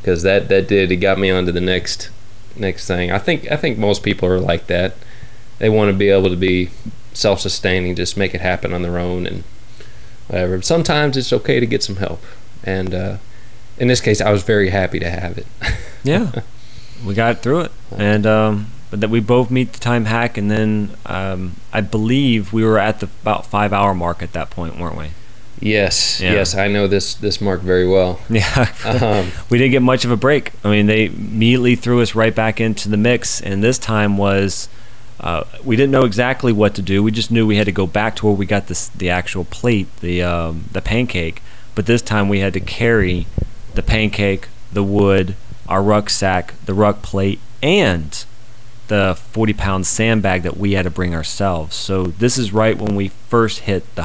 [0.00, 2.10] because that that did it got me onto the next
[2.56, 3.10] next thing.
[3.10, 4.94] I think I think most people are like that.
[5.58, 6.70] They want to be able to be
[7.12, 9.44] self-sustaining, just make it happen on their own and
[10.28, 10.62] whatever.
[10.62, 12.22] Sometimes it's okay to get some help,
[12.64, 13.16] and uh,
[13.78, 15.46] in this case, I was very happy to have it.
[16.02, 16.42] yeah,
[17.04, 20.50] we got through it, and um, but that we both meet the time hack, and
[20.50, 24.78] then um, I believe we were at the about five hour mark at that point,
[24.78, 25.10] weren't we?
[25.60, 26.32] Yes, yeah.
[26.32, 28.20] yes, I know this this mark very well.
[28.30, 30.52] Yeah, um, we didn't get much of a break.
[30.64, 34.68] I mean, they immediately threw us right back into the mix, and this time was
[35.20, 37.02] uh, we didn't know exactly what to do.
[37.02, 39.44] We just knew we had to go back to where we got this the actual
[39.44, 41.42] plate, the um, the pancake.
[41.74, 43.26] But this time we had to carry
[43.74, 45.36] the pancake, the wood,
[45.68, 48.24] our rucksack, the ruck plate, and
[48.88, 51.76] the 40 pound sandbag that we had to bring ourselves.
[51.76, 54.04] So this is right when we first hit the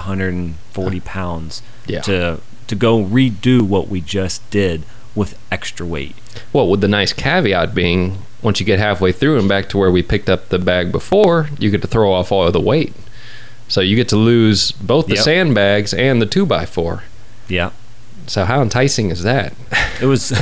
[0.77, 2.01] 140 pounds yeah.
[2.01, 6.15] to to go redo what we just did with extra weight.
[6.51, 9.91] Well, with the nice caveat being once you get halfway through and back to where
[9.91, 12.93] we picked up the bag before, you get to throw off all of the weight.
[13.67, 15.23] So you get to lose both the yep.
[15.23, 17.03] sandbags and the 2 by 4
[17.47, 17.71] Yeah.
[18.27, 19.53] So how enticing is that?
[20.01, 20.33] It was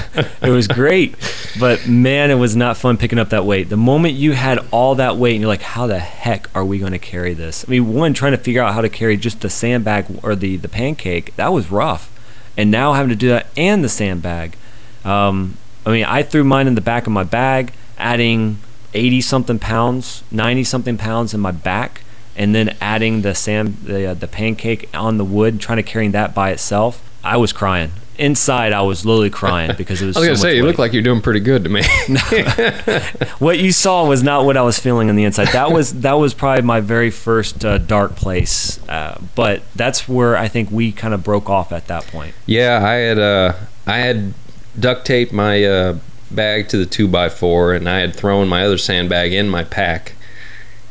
[0.42, 1.14] it was great,
[1.60, 3.70] but man, it was not fun picking up that weight.
[3.70, 6.80] The moment you had all that weight and you're like, how the heck are we
[6.80, 7.64] going to carry this?
[7.68, 10.58] I mean, one trying to figure out how to carry just the sandbag or the
[10.58, 12.12] the pancake that was rough,
[12.58, 14.58] and now having to do that and the sandbag.
[15.06, 18.58] Um, I mean, I threw mine in the back of my bag, adding
[18.96, 22.02] eighty something pounds, ninety something pounds in my back,
[22.36, 26.12] and then adding the sand, the uh, the pancake on the wood, trying to carrying
[26.14, 27.92] that by itself, I was crying.
[28.18, 30.18] Inside, I was literally crying because it was.
[30.18, 31.82] I was so gonna say much you look like you're doing pretty good to me.
[33.40, 35.48] what you saw was not what I was feeling on the inside.
[35.50, 38.80] That was that was probably my very first uh, dark place.
[38.88, 42.36] Uh, but that's where I think we kind of broke off at that point.
[42.46, 43.54] Yeah, I had uh,
[43.88, 44.34] I had
[44.80, 45.98] duct taped my uh,
[46.30, 49.64] bag to the two by four, and I had thrown my other sandbag in my
[49.64, 50.14] pack,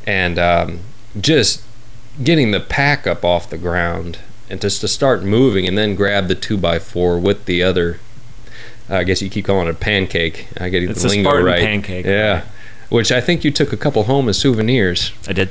[0.06, 0.80] and um,
[1.20, 1.62] just
[2.22, 4.18] getting the pack up off the ground
[4.52, 7.98] and just to start moving, and then grab the two by four with the other.
[8.86, 10.46] I guess you keep calling it a pancake.
[10.60, 11.60] I get It's the lingo Spartan right.
[11.60, 12.04] pancake.
[12.04, 12.44] Yeah,
[12.90, 15.48] which I think you took a couple home as souvenirs, I did.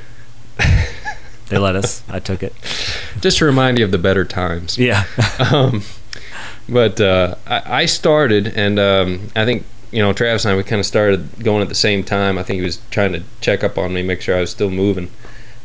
[1.50, 2.04] they let us.
[2.08, 2.54] I took it.
[3.20, 4.78] just to remind you of the better times.
[4.78, 5.06] Yeah.
[5.52, 5.82] um,
[6.70, 10.64] but uh, I, I started, and um, I think you know Travis and I we
[10.64, 12.38] kind of started going at the same time.
[12.38, 14.70] I think he was trying to check up on me, make sure I was still
[14.70, 15.10] moving.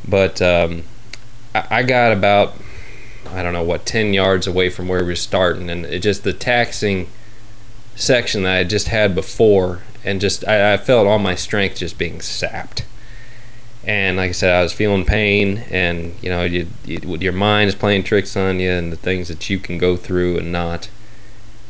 [0.08, 0.84] But um,
[1.54, 2.54] I, I got about
[3.32, 6.24] I don't know what ten yards away from where we were starting, and it just
[6.24, 7.08] the taxing
[7.94, 11.98] section that I just had before, and just I, I felt all my strength just
[11.98, 12.84] being sapped.
[13.84, 17.68] And like I said, I was feeling pain, and you know, you, you, your mind
[17.68, 20.88] is playing tricks on you, and the things that you can go through and not.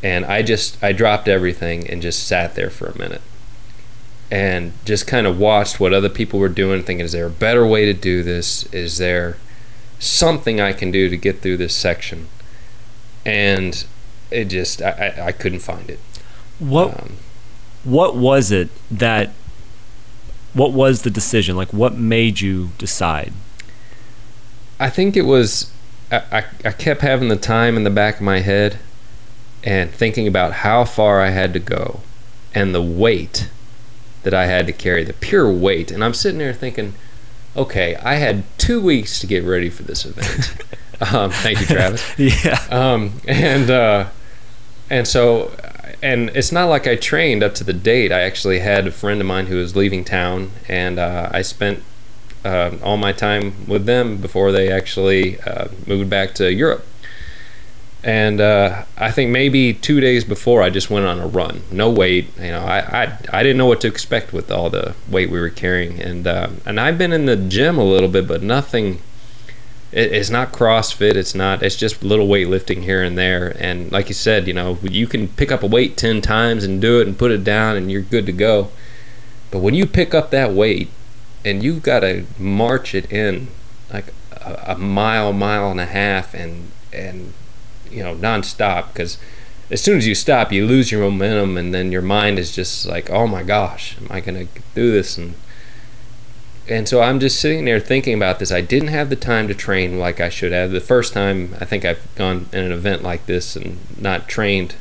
[0.03, 3.23] And I just I dropped everything and just sat there for a minute,
[4.31, 7.67] and just kind of watched what other people were doing, thinking, is there a better
[7.67, 8.65] way to do this?
[8.73, 9.37] Is there
[9.99, 12.29] something I can do to get through this section?
[13.25, 13.85] And
[14.31, 16.01] it just I, I, I couldn't find it.
[16.59, 17.17] What Um,
[17.85, 19.33] what was it that
[20.53, 23.33] what was the decision like what made you decide
[24.81, 25.71] I think it was
[26.11, 28.79] I, I, I kept having the time in the back of my head
[29.63, 32.01] and thinking about how far I had to go
[32.55, 33.51] and the weight
[34.23, 35.91] that I had to carry, the pure weight.
[35.91, 36.95] And I'm sitting there thinking,
[37.57, 40.57] okay, I had two weeks to get ready for this event.
[41.13, 42.19] um, thank you, Travis.
[42.19, 44.09] yeah Um, and uh,
[44.91, 45.53] and so
[46.03, 48.13] and it's not like I trained up to the date.
[48.13, 51.83] I actually had a friend of mine who was leaving town, and uh, I spent
[52.45, 56.87] uh, all my time with them before they actually uh, moved back to Europe.
[58.07, 61.63] And uh, I think maybe two days before, I just went on a run.
[61.73, 62.61] No weight, you know.
[62.61, 66.01] I, I, I didn't know what to expect with all the weight we were carrying,
[66.01, 69.03] and uh, and I've been in the gym a little bit, but nothing
[69.91, 71.17] it, it's not CrossFit.
[71.17, 71.65] It's not.
[71.65, 73.57] It's just little weightlifting here and there.
[73.59, 76.81] And like you said, you know, you can pick up a weight ten times and
[76.81, 78.71] do it and put it down, and you're good to go.
[79.51, 80.91] But when you pick up that weight
[81.45, 83.49] and you've got to march it in
[83.93, 87.33] like a, a mile, mile and a half, and and
[87.91, 89.19] you know nonstop, because
[89.71, 92.87] as soon as you stop, you lose your momentum, and then your mind is just
[92.87, 95.19] like, oh my gosh, am I gonna do this?
[95.19, 95.35] And
[96.69, 98.51] and so I'm just sitting there thinking about this.
[98.51, 100.73] I didn't have the time to train like I should have.
[100.73, 104.75] The first time I think I've gone in an event like this and not trained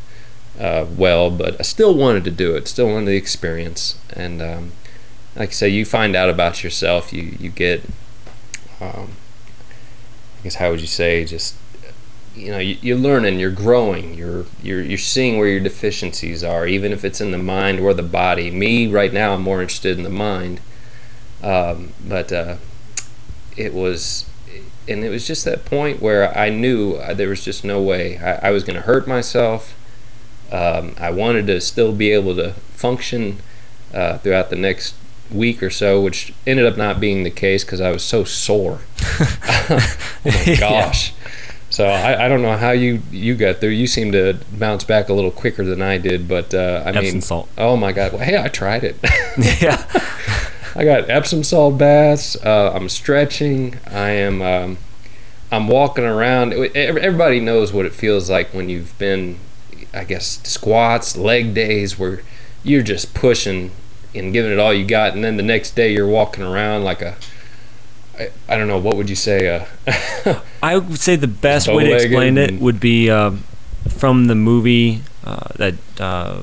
[0.60, 2.68] uh, well, but I still wanted to do it.
[2.68, 4.00] Still wanted the experience.
[4.14, 4.72] And um,
[5.36, 7.14] like I say, you find out about yourself.
[7.14, 7.84] You you get,
[8.82, 9.12] um,
[10.40, 11.56] I guess how would you say, just
[12.36, 16.68] you know, you, you're learning, you're growing, you're you're you're seeing where your deficiencies are,
[16.68, 18.52] even if it's in the mind or the body.
[18.52, 20.60] Me right now, I'm more interested in the mind.
[21.42, 22.58] Um, but uh,
[23.56, 24.30] it was,
[24.88, 28.18] and it was just that point where I knew uh, there was just no way
[28.18, 29.76] I, I was going to hurt myself.
[30.52, 33.40] Um, I wanted to still be able to function
[33.94, 34.96] uh, throughout the next
[35.32, 38.82] week or so, which ended up not being the case because I was so sore.
[39.00, 39.94] oh
[40.26, 40.92] my Yeah.
[41.76, 43.72] So I, I don't know how you, you got through.
[43.72, 47.04] You seem to bounce back a little quicker than I did, but uh, I Epsom
[47.04, 47.50] mean, salt.
[47.58, 48.14] oh my god!
[48.14, 48.96] Well, hey, I tried it.
[49.62, 49.84] yeah
[50.74, 52.38] I got Epsom salt baths.
[52.38, 53.78] Uh, I'm stretching.
[53.88, 54.42] I am.
[54.42, 54.78] Um,
[55.52, 56.54] I'm walking around.
[56.54, 59.38] Everybody knows what it feels like when you've been,
[59.94, 62.22] I guess, squats, leg days, where
[62.64, 63.72] you're just pushing
[64.14, 67.02] and giving it all you got, and then the next day you're walking around like
[67.02, 67.18] a.
[68.18, 68.78] I, I don't know.
[68.78, 69.68] What would you say?
[69.86, 73.44] Uh, I would say the best way to explain it would be um,
[73.90, 76.42] from the movie uh, that uh,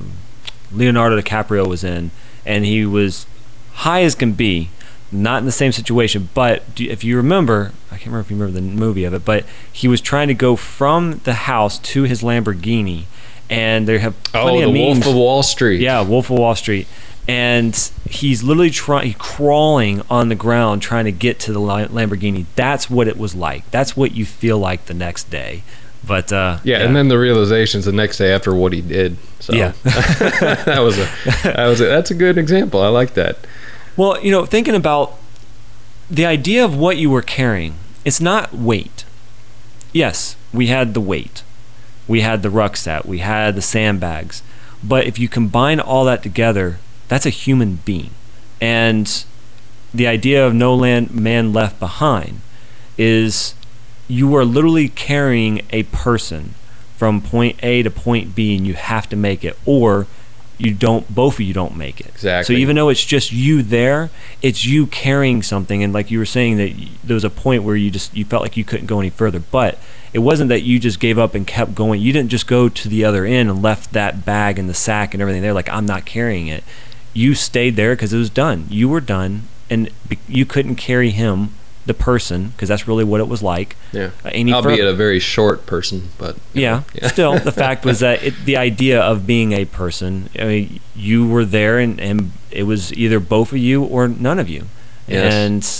[0.71, 2.11] Leonardo DiCaprio was in,
[2.45, 3.25] and he was
[3.73, 4.69] high as can be,
[5.11, 6.29] not in the same situation.
[6.33, 9.45] But if you remember, I can't remember if you remember the movie of it, but
[9.71, 13.05] he was trying to go from the house to his Lamborghini,
[13.49, 15.05] and there have plenty oh, of the memes.
[15.05, 15.81] Wolf of Wall Street.
[15.81, 16.87] Yeah, Wolf of Wall Street.
[17.27, 17.73] And
[18.13, 22.45] he's literally trying, crawling on the ground trying to get to the Lamborghini.
[22.55, 23.69] That's what it was like.
[23.71, 25.63] That's what you feel like the next day.
[26.05, 29.17] But uh, Yeah, and then the realizations the next day after what he did.
[29.39, 29.73] So Yeah.
[29.83, 31.09] that was a
[31.43, 32.81] that was a, that's a good example.
[32.81, 33.37] I like that.
[33.95, 35.17] well, you know, thinking about
[36.09, 39.05] the idea of what you were carrying, it's not weight.
[39.93, 41.43] Yes, we had the weight.
[42.07, 44.43] We had the rucksack, we had the sandbags.
[44.83, 48.11] But if you combine all that together, that's a human being.
[48.61, 49.25] And
[49.93, 52.41] the idea of no land man left behind
[52.97, 53.53] is
[54.07, 56.55] you are literally carrying a person
[56.97, 60.07] from point A to point B and you have to make it or
[60.57, 62.07] you don't both of you don't make it.
[62.07, 62.55] Exactly.
[62.55, 64.09] so even though it's just you there
[64.41, 65.83] it's you carrying something.
[65.83, 66.73] And like you were saying that
[67.03, 69.39] there was a point where you just you felt like you couldn't go any further.
[69.39, 69.77] But
[70.13, 71.99] it wasn't that you just gave up and kept going.
[72.01, 75.13] You didn't just go to the other end and left that bag and the sack
[75.13, 75.53] and everything there.
[75.53, 76.63] Like i'm not carrying it
[77.13, 79.89] you stayed there because it was done you were done and
[80.27, 81.49] you couldn't carry him
[81.85, 84.11] the person because that's really what it was like Yeah.
[84.23, 84.91] uh, any Albeit further.
[84.91, 86.83] a very short person, but Yeah.
[86.93, 87.07] yeah.
[87.09, 91.27] Still, the fact was that it, the idea of being a person, I mean, you
[91.27, 94.67] were there, and, and it was either both of you or none of you.
[95.09, 95.33] Yes.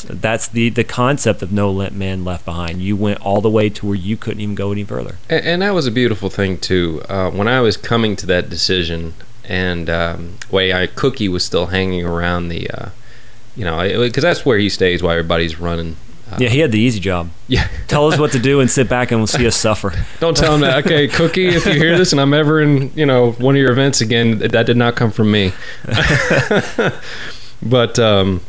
[0.10, 2.82] And that's the, the concept of no man left behind.
[2.82, 5.16] You went all the way to where you couldn't even go any further.
[5.30, 7.02] And, and that was a beautiful thing too.
[7.08, 9.14] Uh, when I was coming to that decision,
[9.46, 12.90] and um, way I Cookie was still hanging around the, uh,
[13.56, 15.96] you know, because that's where he stays while everybody's running.
[16.32, 17.30] Uh, Yeah, he had the easy job.
[17.48, 17.68] yeah.
[17.88, 19.92] Tell us what to do and sit back and we'll see us suffer.
[20.20, 20.86] Don't tell him that.
[20.86, 23.72] Okay, Cookie, if you hear this and I'm ever in, you know, one of your
[23.72, 25.52] events again, that did not come from me.
[27.62, 28.42] but um,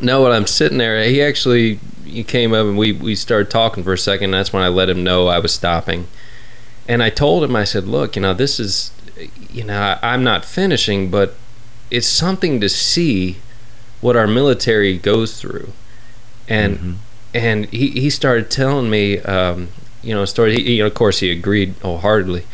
[0.00, 3.82] no, when I'm sitting there, he actually he came up and we we started talking
[3.84, 4.26] for a second.
[4.26, 6.06] And that's when I let him know I was stopping,
[6.88, 8.92] and I told him I said, look, you know, this is,
[9.52, 11.34] you know, I'm not finishing, but
[11.90, 13.36] it's something to see
[14.00, 15.72] what our military goes through,
[16.48, 16.94] and Mhm.
[17.34, 19.68] and he, he started telling me, um,
[20.02, 20.54] you know, a story.
[20.60, 22.44] He, you know, of course, he agreed wholeheartedly.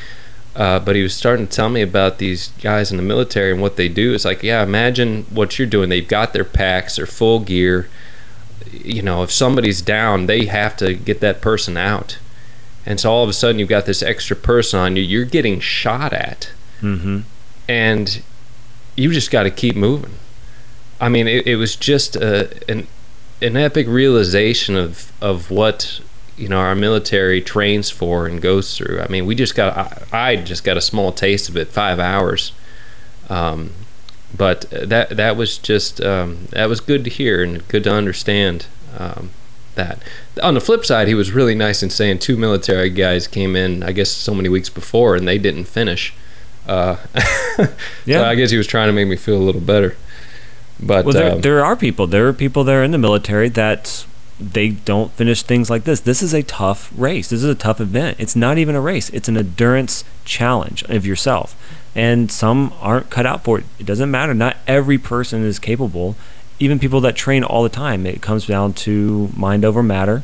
[0.57, 3.61] Uh, but he was starting to tell me about these guys in the military and
[3.63, 4.13] what they do.
[4.13, 5.89] It's like, yeah, imagine what you're doing.
[5.89, 7.89] They've got their packs, their full gear.
[8.73, 12.19] You know, if somebody's down, they have to get that person out.
[12.89, 15.03] And so all of a sudden, you've got this extra person on you.
[15.03, 17.19] You're getting shot at Mm-hmm.
[17.69, 18.23] and
[18.97, 20.15] you just got to keep moving.
[21.01, 22.87] I mean, it, it was just a, an
[23.43, 26.01] an epic realization of of what
[26.37, 29.01] you know our military trains for and goes through.
[29.01, 31.99] I mean, we just got I, I just got a small taste of it, five
[32.01, 32.53] hours.
[33.29, 33.73] Um,
[34.37, 38.67] but that that was just um, that was good to hear and good to understand
[38.97, 39.31] um,
[39.79, 39.99] that.
[40.43, 43.83] On the flip side, he was really nice in saying two military guys came in,
[43.83, 46.13] I guess, so many weeks before, and they didn't finish.
[46.67, 46.97] Uh,
[48.05, 48.19] Yeah.
[48.19, 49.97] So I guess he was trying to make me feel a little better.
[50.81, 52.07] But Well, there, um, there are people.
[52.07, 54.05] There are people there in the military that
[54.39, 56.01] they don't finish things like this.
[56.01, 57.31] This is a tough race.
[57.31, 58.19] This is a tough event.
[58.21, 59.11] It's not even a race.
[59.11, 61.57] It's an endurance challenge of yourself.
[61.97, 63.65] And some aren't cut out for it.
[63.81, 64.33] It doesn't matter.
[64.35, 66.15] Not every person is capable.
[66.61, 70.23] Even people that train all the time, it comes down to mind over matter,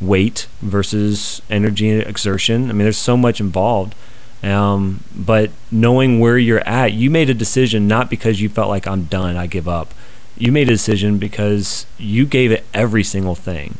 [0.00, 2.70] weight versus energy and exertion.
[2.70, 3.94] I mean, there's so much involved.
[4.42, 8.86] Um, but knowing where you're at, you made a decision not because you felt like
[8.86, 9.94] I'm done, I give up.
[10.36, 13.78] You made a decision because you gave it every single thing,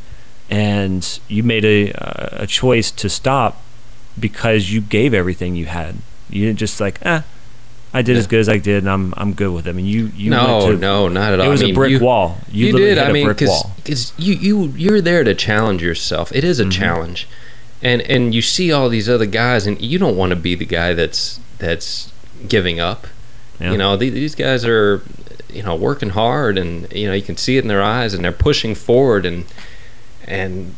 [0.49, 1.91] and you made a
[2.43, 3.61] a choice to stop
[4.19, 5.97] because you gave everything you had.
[6.31, 7.23] You didn't just like, eh,
[7.97, 9.71] I did as good as I did, and I'm I'm good with it.
[9.71, 11.47] I mean, you you no, to, no, not at all.
[11.47, 12.39] It was I mean, a brick you, wall.
[12.51, 12.99] You, You, did.
[12.99, 13.73] I mean, brick wall.
[13.77, 16.31] because you you you're there to challenge yourself.
[16.35, 16.73] It is a Mhm.
[16.73, 17.27] challenge,
[17.83, 20.67] and and you see all these other guys, and you don't want to be the
[20.67, 22.13] guy that's that's
[22.49, 23.07] giving up.
[23.59, 23.73] Yeah.
[23.73, 25.03] You know, these, these guys are
[25.51, 28.23] you know working hard, and you know you can see it in their eyes, and
[28.23, 29.47] they're pushing forward, and
[30.27, 30.75] and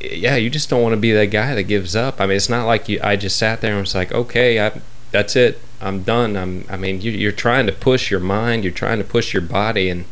[0.00, 2.20] yeah, you just don't want to be that guy that gives up.
[2.20, 3.00] I mean, it's not like you.
[3.02, 5.60] I just sat there and was like, okay, I, that's it.
[5.84, 6.36] I'm done.
[6.36, 6.64] I'm.
[6.68, 8.64] I mean, you, you're trying to push your mind.
[8.64, 10.06] You're trying to push your body, and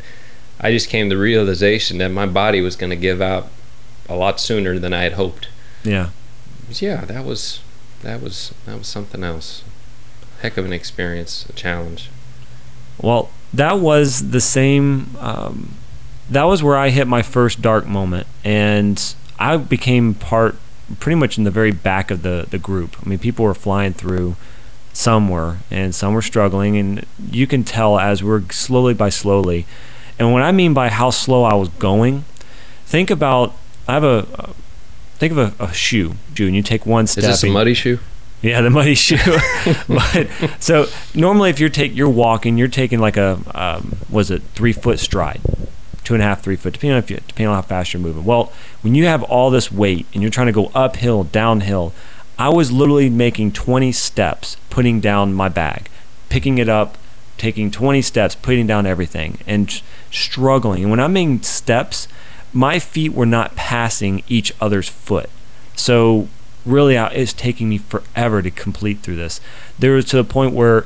[0.59, 3.49] I just came to the realization that my body was going to give out
[4.07, 5.47] a lot sooner than I had hoped.
[5.83, 6.09] Yeah.
[6.69, 7.61] Yeah, that was
[8.01, 9.63] that was that was something else.
[10.41, 12.09] Heck of an experience, a challenge.
[13.01, 15.15] Well, that was the same.
[15.19, 15.75] Um,
[16.29, 20.55] that was where I hit my first dark moment, and I became part,
[20.99, 22.95] pretty much in the very back of the the group.
[23.03, 24.35] I mean, people were flying through.
[24.93, 29.65] Some were, and some were struggling, and you can tell as we're slowly by slowly.
[30.19, 32.25] And what I mean by how slow I was going,
[32.85, 33.55] think about
[33.87, 34.53] I have a.
[35.15, 37.23] Think of a, a shoe, shoe, and you take one step.
[37.23, 37.99] Is this a muddy shoe?
[38.43, 39.17] yeah, the muddy shoe.
[39.87, 40.29] but
[40.59, 44.73] so normally, if you're take you're walking, you're taking like a um, was it three
[44.73, 45.39] foot stride,
[46.03, 48.01] two and a half, three foot, depending on if you, depending on how fast you're
[48.01, 48.25] moving.
[48.25, 51.93] Well, when you have all this weight and you're trying to go uphill, downhill,
[52.37, 55.89] I was literally making 20 steps, putting down my bag,
[56.29, 56.97] picking it up,
[57.37, 59.81] taking 20 steps, putting down everything, and
[60.11, 60.83] struggling.
[60.83, 62.07] And when I'm making steps,
[62.51, 65.29] my feet were not passing each other's foot.
[65.75, 66.27] So
[66.65, 69.41] really, it's taking me forever to complete through this.
[69.77, 70.85] There was to the point where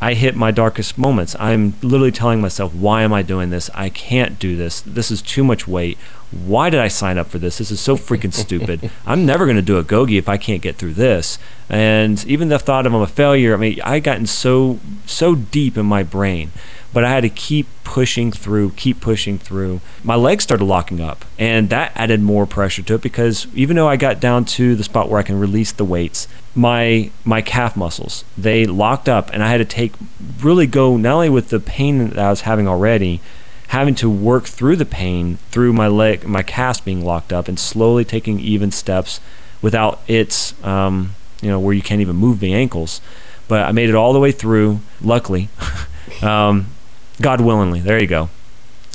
[0.00, 1.34] I hit my darkest moments.
[1.38, 3.70] I'm literally telling myself, why am I doing this?
[3.74, 4.82] I can't do this.
[4.82, 5.96] This is too much weight.
[6.30, 7.58] Why did I sign up for this?
[7.58, 8.90] This is so freaking stupid.
[9.06, 11.38] I'm never going to do Agoge if I can't get through this.
[11.68, 15.76] And even the thought of I'm a failure, I mean, I gotten so so deep
[15.76, 16.52] in my brain
[16.96, 19.82] but I had to keep pushing through, keep pushing through.
[20.02, 23.86] My legs started locking up, and that added more pressure to it because even though
[23.86, 27.76] I got down to the spot where I can release the weights, my my calf
[27.76, 29.92] muscles they locked up, and I had to take
[30.40, 33.20] really go not only with the pain that I was having already,
[33.68, 37.58] having to work through the pain through my leg, my cast being locked up, and
[37.58, 39.20] slowly taking even steps
[39.62, 43.00] without its, um, you know, where you can't even move the ankles.
[43.48, 45.48] But I made it all the way through, luckily.
[46.22, 46.66] um,
[47.20, 47.80] God willingly.
[47.80, 48.28] There you go.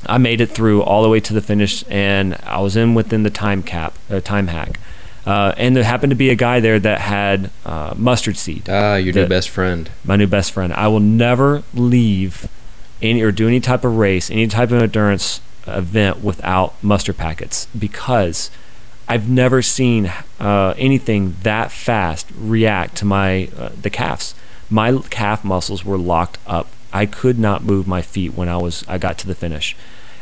[0.05, 3.23] I made it through all the way to the finish, and I was in within
[3.23, 4.79] the time cap, uh, time hack.
[5.25, 8.67] Uh, and there happened to be a guy there that had uh, mustard seed.
[8.67, 9.91] Ah, your The- new best friend.
[10.03, 10.73] My new best friend.
[10.73, 12.47] I will never leave
[13.01, 17.67] any or do any type of race, any type of endurance event without muster packets
[17.77, 18.49] because
[19.07, 24.33] I've never seen uh, anything that fast react to my uh, the calves.
[24.69, 26.67] My calf muscles were locked up.
[26.93, 29.75] I could not move my feet when I was I got to the finish,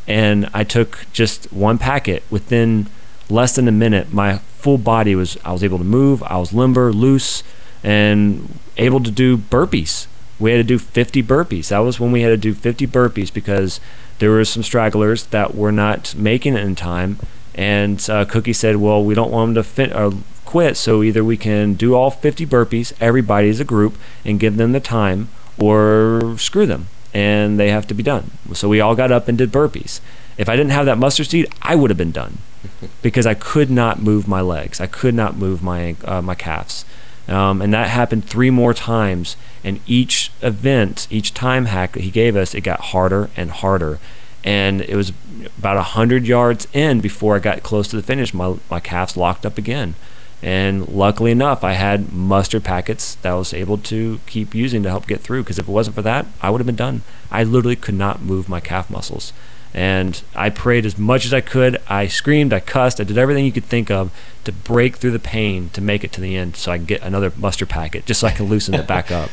[0.07, 2.87] and I took just one packet within
[3.29, 4.11] less than a minute.
[4.11, 6.23] My full body was I was able to move.
[6.23, 7.43] I was limber, loose,
[7.83, 10.07] and able to do burpees.
[10.39, 11.67] We had to do 50 burpees.
[11.69, 13.79] That was when we had to do 50 burpees because
[14.19, 17.19] there were some stragglers that were not making it in time.
[17.55, 20.13] And uh, Cookie said, "Well, we don't want them to or
[20.45, 24.55] quit, so either we can do all 50 burpees, everybody as a group, and give
[24.57, 28.95] them the time, or screw them, and they have to be done." So we all
[28.95, 29.99] got up and did burpees.
[30.37, 32.37] If I didn't have that mustard seed, I would have been done
[33.01, 34.79] because I could not move my legs.
[34.79, 36.85] I could not move my uh, my calves.
[37.27, 39.35] Um, and that happened three more times.
[39.63, 43.99] And each event, each time hack that he gave us, it got harder and harder.
[44.43, 45.11] And it was
[45.57, 48.33] about a hundred yards in before I got close to the finish.
[48.33, 49.95] My my calves locked up again.
[50.41, 54.89] And luckily enough, I had mustard packets that I was able to keep using to
[54.89, 55.43] help get through.
[55.43, 57.01] Because if it wasn't for that, I would have been done.
[57.29, 59.33] I literally could not move my calf muscles.
[59.73, 61.79] And I prayed as much as I could.
[61.87, 64.11] I screamed, I cussed, I did everything you could think of
[64.45, 67.01] to break through the pain to make it to the end so I can get
[67.03, 69.29] another mustard packet just so I can loosen it back up.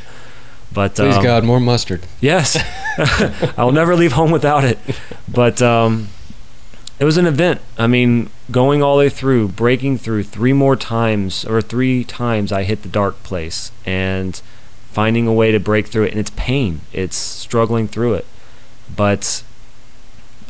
[0.73, 2.07] But Please um, God, more mustard.
[2.21, 2.59] Yes,
[3.59, 4.79] I'll never leave home without it.
[5.29, 6.09] But um,
[6.99, 7.61] it was an event.
[7.79, 12.53] I mean, going all the way through, breaking through three more times, or three times,
[12.53, 14.41] I hit the dark place and
[14.93, 16.11] finding a way to break through it.
[16.11, 16.81] And it's pain.
[16.93, 18.27] It's struggling through it,
[18.95, 19.43] but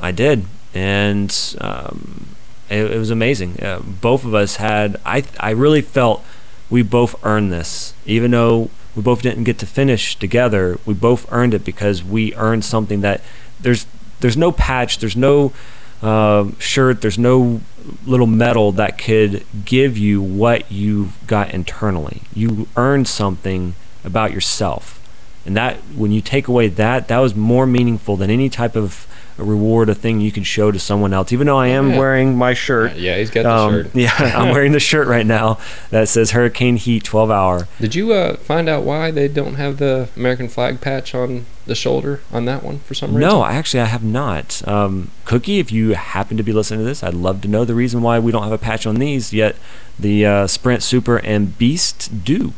[0.01, 0.45] I did,
[0.75, 2.37] and um,
[2.69, 3.63] it, it was amazing.
[3.63, 5.01] Uh, both of us had.
[5.05, 6.25] I I really felt
[6.71, 10.79] we both earned this, even though we both didn't get to finish together.
[10.87, 13.21] We both earned it because we earned something that
[13.61, 13.87] there's
[14.21, 15.53] there's no patch, there's no
[16.03, 17.61] uh, shirt, there's no
[18.07, 22.23] little medal that could give you what you've got internally.
[22.35, 25.01] You earned something about yourself,
[25.45, 29.07] and that when you take away that, that was more meaningful than any type of
[29.37, 31.33] reward, a thing you could show to someone else.
[31.33, 31.99] Even though I am Yeah.
[31.99, 32.97] wearing my shirt.
[32.97, 33.91] Yeah, he's got the Um, shirt.
[33.95, 35.59] Yeah, I'm wearing the shirt right now
[35.91, 37.69] that says Hurricane Heat 12 hour.
[37.81, 41.75] Did you uh, find out why they don't have the American flag patch on the
[41.75, 43.29] shoulder on that one for some reason?
[43.29, 44.67] No, actually, I have not.
[44.69, 47.75] Um, Cookie, if you happen to be listening to this, I'd love to know the
[47.75, 49.57] reason why we don't have a patch on these yet.
[49.99, 52.53] The uh, Sprint Super and Beast do.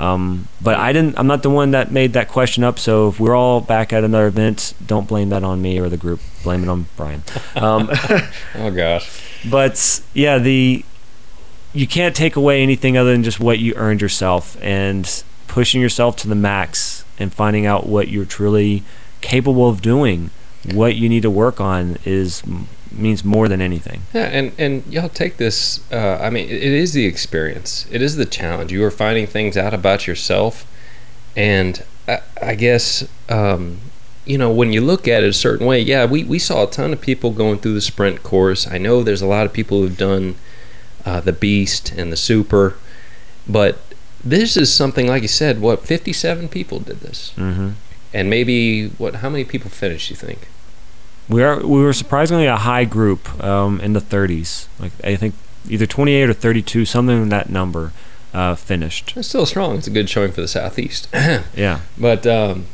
[0.00, 1.18] Um, but I didn't.
[1.18, 2.78] I'm not the one that made that question up.
[2.78, 5.98] So if we're all back at another event, don't blame that on me or the
[5.98, 6.20] group.
[6.42, 7.22] Blame it on Brian.
[7.54, 7.90] Um,
[8.54, 9.22] Oh gosh.
[9.50, 10.84] but yeah, the
[11.74, 16.16] you can't take away anything other than just what you earned yourself and pushing yourself
[16.16, 18.82] to the max and finding out what you're truly
[19.20, 20.30] capable of doing.
[20.72, 22.42] What you need to work on is
[22.92, 24.02] means more than anything.
[24.12, 25.80] Yeah, and and y'all take this.
[25.92, 27.86] Uh, I mean, it, is the experience.
[27.90, 28.72] It is the challenge.
[28.72, 30.66] You are finding things out about yourself,
[31.36, 33.78] and I, I guess um,
[34.24, 35.80] you know when you look at it a certain way.
[35.80, 38.66] Yeah, we we saw a ton of people going through the sprint course.
[38.66, 40.36] I know there's a lot of people who've done
[41.04, 42.76] uh, the beast and the super,
[43.48, 43.78] but
[44.22, 45.60] this is something like you said.
[45.60, 47.70] What 57 people did this, Mm-hmm.
[48.12, 49.16] and maybe what?
[49.16, 50.10] How many people finished?
[50.10, 50.48] You think?
[51.30, 54.66] We are we were surprisingly a high group um, in the 30s.
[54.80, 55.34] Like I think
[55.68, 57.92] either 28 or 32, something in that number,
[58.34, 59.16] uh, finished.
[59.16, 59.76] It's still strong.
[59.76, 61.08] It's a good showing for the southeast.
[61.54, 61.80] Yeah.
[61.96, 62.66] But um,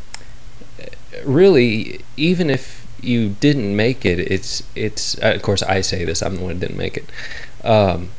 [1.24, 6.22] really, even if you didn't make it, it's it's uh, of course I say this.
[6.22, 7.10] I'm the one who didn't make it,
[7.62, 8.10] um,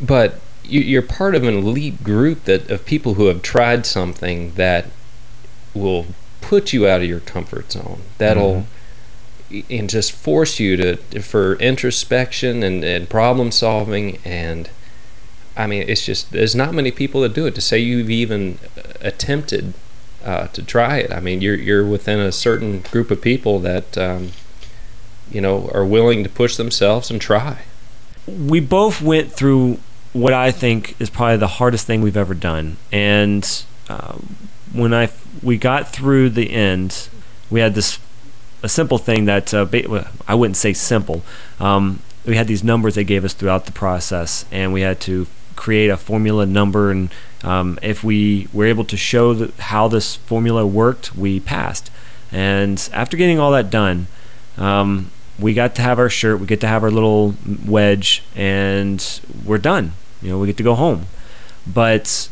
[0.00, 4.52] but you, you're part of an elite group that of people who have tried something
[4.54, 4.86] that
[5.74, 6.06] will
[6.40, 8.00] put you out of your comfort zone.
[8.18, 8.66] That'll
[9.70, 14.18] and just force you to for introspection and, and problem solving.
[14.24, 14.70] And
[15.56, 17.54] I mean it's just there's not many people that do it.
[17.54, 18.58] To say you've even
[19.00, 19.74] attempted
[20.24, 21.12] uh, to try it.
[21.12, 24.32] I mean you're you're within a certain group of people that um,
[25.30, 27.62] you know are willing to push themselves and try.
[28.26, 29.78] We both went through
[30.12, 32.76] what I think is probably the hardest thing we've ever done.
[32.90, 34.16] And uh,
[34.72, 35.10] when I
[35.42, 37.08] we got through the end
[37.50, 37.98] we had this
[38.64, 39.66] a simple thing that uh,
[40.26, 41.22] I wouldn't say simple.
[41.60, 45.26] Um, we had these numbers they gave us throughout the process, and we had to
[45.54, 46.90] create a formula number.
[46.90, 47.10] And
[47.42, 51.90] um, if we were able to show the, how this formula worked, we passed.
[52.32, 54.06] And after getting all that done,
[54.56, 57.34] um, we got to have our shirt, we get to have our little
[57.66, 59.92] wedge, and we're done.
[60.22, 61.04] You know, we get to go home.
[61.66, 62.30] But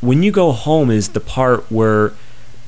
[0.00, 2.12] when you go home is the part where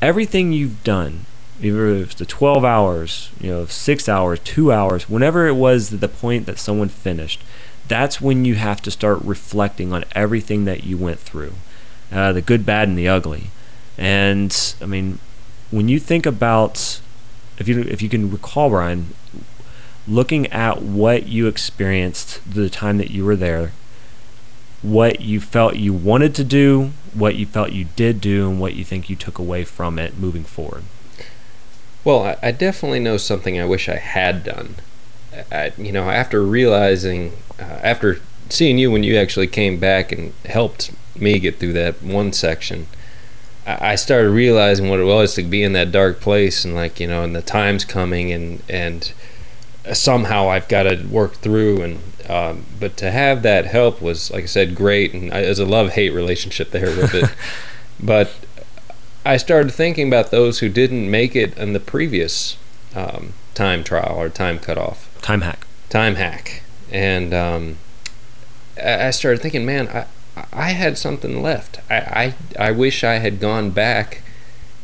[0.01, 1.27] everything you've done
[1.61, 5.91] either if it's the 12 hours, you know, six hours, two hours, whenever it was
[5.91, 7.43] the point that someone finished,
[7.87, 11.53] that's when you have to start reflecting on everything that you went through,
[12.11, 13.51] uh, the good, bad, and the ugly.
[13.97, 15.19] And I mean,
[15.71, 17.01] when you think about,
[17.59, 19.15] if you if you can recall, Brian,
[20.09, 23.73] looking at what you experienced the time that you were there,
[24.83, 28.75] what you felt you wanted to do, what you felt you did do, and what
[28.75, 30.85] you think you took away from it moving forward.
[32.05, 34.77] Well, I, I definitely know something I wish I had done.
[35.51, 40.33] I, you know, after realizing, uh, after seeing you when you actually came back and
[40.45, 42.87] helped me get through that one section,
[43.67, 47.01] I, I started realizing what it was to be in that dark place and like
[47.01, 49.13] you know, and the time's coming and and
[49.93, 54.45] somehow I've got to work through and um, but to have that help was like
[54.45, 57.31] I said great and I, there's a love hate relationship there with it.
[58.01, 58.33] but
[59.25, 62.59] I started thinking about those who didn't make it in the previous
[62.95, 65.11] um, time trial or time cutoff.
[65.23, 65.67] Time hack.
[65.89, 66.63] Time hack.
[66.93, 67.79] And um,
[68.83, 70.07] I started thinking, man, I,
[70.53, 71.81] I had something left.
[71.89, 74.21] I, I, I wish I had gone back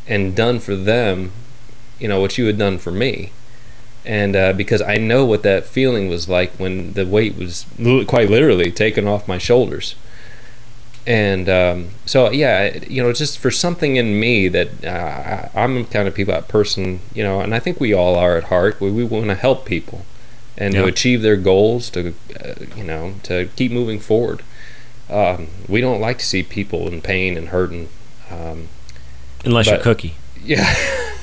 [0.06, 1.32] and done for them,
[1.98, 3.32] you know, what you had done for me.
[4.06, 7.66] And uh, because I know what that feeling was like when the weight was
[8.06, 9.94] quite literally taken off my shoulders
[11.10, 16.06] and um, so yeah, you know, just for something in me that uh, I'm kind
[16.06, 18.80] of people person, you know, and I think we all are at heart.
[18.80, 20.06] We, we want to help people
[20.56, 24.44] and to achieve their goals, to uh, you know, to keep moving forward.
[25.08, 27.88] Um, we don't like to see people in pain and hurting.
[28.30, 28.68] Um,
[29.44, 30.14] Unless but, you're Cookie.
[30.44, 30.72] Yeah.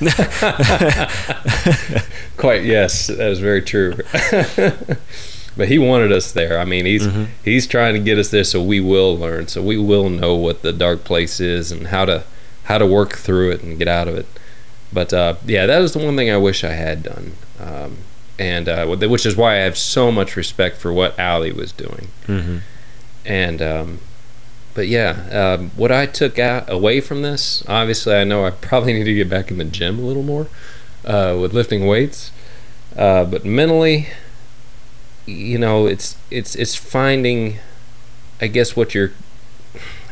[2.36, 3.96] Quite yes, that is very true.
[5.58, 6.60] but he wanted us there.
[6.60, 7.24] I mean, he's mm-hmm.
[7.44, 10.62] he's trying to get us there so we will learn, so we will know what
[10.62, 12.22] the dark place is and how to
[12.64, 14.26] how to work through it and get out of it.
[14.92, 17.98] But uh, yeah, that is the one thing I wish I had done, um,
[18.38, 22.08] and uh, which is why I have so much respect for what Ali was doing.
[22.28, 22.58] Mm-hmm.
[23.26, 23.98] And um,
[24.74, 28.92] but yeah, um, what I took out away from this, obviously, I know I probably
[28.94, 30.46] need to get back in the gym a little more
[31.04, 32.30] uh, with lifting weights,
[32.96, 34.06] uh, but mentally
[35.28, 37.58] you know, it's it's it's finding,
[38.40, 39.12] I guess, what you're.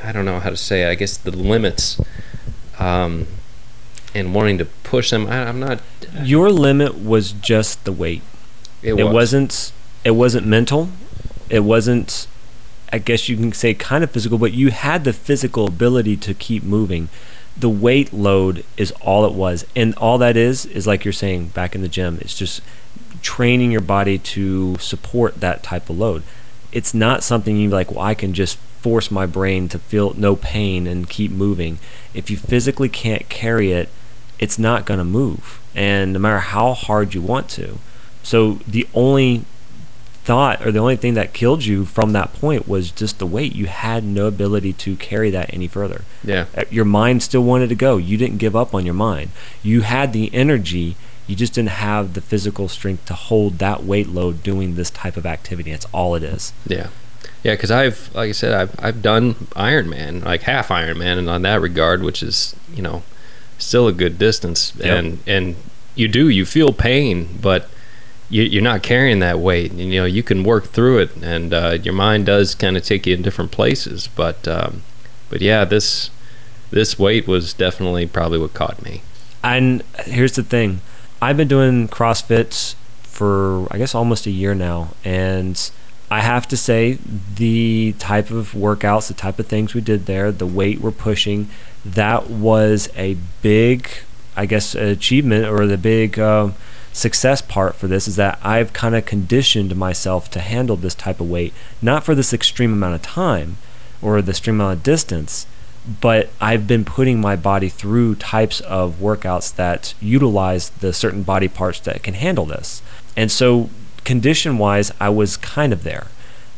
[0.05, 0.83] I don't know how to say.
[0.83, 2.01] It, I guess the limits,
[2.79, 3.27] um,
[4.15, 5.27] and wanting to push them.
[5.27, 5.81] I, am not.
[6.23, 8.23] Your limit was just the weight.
[8.83, 9.01] It, was.
[9.01, 9.73] it wasn't.
[10.05, 10.91] It wasn't mental.
[11.49, 12.29] It wasn't.
[12.93, 16.35] I guess you can say kind of physical, but you had the physical ability to
[16.35, 17.09] keep moving.
[17.57, 21.49] The weight load is all it was, and all that is is like you're saying
[21.49, 22.19] back in the gym.
[22.21, 22.61] It's just
[23.23, 26.23] training your body to support that type of load.
[26.73, 30.37] It's not something you like, well, I can just force my brain to feel no
[30.37, 31.79] pain and keep moving.
[32.15, 33.89] If you physically can't carry it,
[34.39, 35.61] it's not going to move.
[35.75, 37.79] And no matter how hard you want to.
[38.23, 39.45] So the only
[40.27, 43.55] thought or the only thing that killed you from that point was just the weight.
[43.55, 46.03] You had no ability to carry that any further.
[46.25, 46.47] Yeah.
[46.57, 47.97] Uh, your mind still wanted to go.
[47.97, 49.31] You didn't give up on your mind.
[49.63, 50.97] You had the energy
[51.27, 55.17] you just didn't have the physical strength to hold that weight load doing this type
[55.17, 55.73] of activity.
[55.73, 56.53] That's all it is.
[56.67, 56.89] Yeah.
[57.43, 61.43] Yeah, because I've, like I said, I've, I've done Ironman, like half Ironman, and on
[61.43, 63.03] that regard, which is, you know,
[63.59, 64.73] still a good distance.
[64.77, 64.99] Yep.
[64.99, 65.57] And, and
[65.95, 67.69] you do, you feel pain, but
[68.29, 69.71] you, are not carrying that weight.
[69.71, 72.83] And, you know, you can work through it, and uh, your mind does kind of
[72.83, 74.09] take you in different places.
[74.09, 74.83] But, um,
[75.31, 76.11] but yeah, this,
[76.71, 79.03] this weight was definitely probably what caught me.
[79.45, 80.81] And here's the thing
[81.21, 85.71] I've been doing CrossFit for I guess almost a year now, and
[86.11, 86.99] I have to say
[87.35, 91.49] the type of workouts, the type of things we did there, the weight we're pushing,
[91.85, 93.89] that was a big,
[94.37, 96.19] I guess, achievement or the big.
[96.19, 96.51] Uh,
[96.97, 101.21] success part for this is that I've kind of conditioned myself to handle this type
[101.21, 101.53] of weight,
[101.83, 103.59] not for this extreme amount of time
[104.01, 105.47] or the extreme amount of distance,
[106.01, 111.49] but I've been putting my body through types of workouts that utilize the certain body
[111.49, 112.83] parts that can handle this.
[113.17, 113.71] And so,
[114.05, 116.09] condition wise, I was kind of there.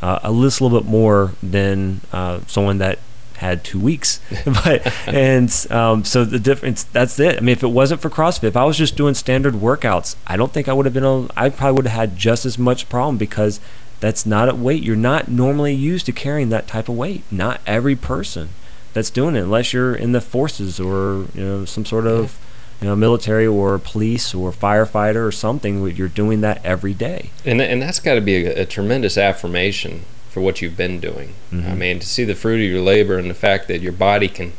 [0.01, 3.01] Uh, a little bit more than uh, someone that
[3.37, 4.20] had two weeks.
[4.45, 7.37] but and um, so the difference that's it.
[7.37, 10.37] I mean, if it wasn't for CrossFit, if I was just doing standard workouts, I
[10.37, 11.31] don't think I would have been on.
[11.37, 13.61] I probably would have had just as much problem because
[14.01, 14.83] that's not a weight.
[14.83, 17.24] You're not normally used to carrying that type of weight.
[17.31, 18.51] Not every person
[18.99, 22.39] that's doing it, unless you're in the forces or you know some sort of
[22.81, 25.87] you know military or police or firefighter or something.
[25.97, 27.31] You're doing that every day.
[27.45, 31.35] And and that's got to be a, a tremendous affirmation for what you've been doing.
[31.51, 31.69] Mm-hmm.
[31.69, 34.29] I mean, to see the fruit of your labor and the fact that your body
[34.29, 34.53] can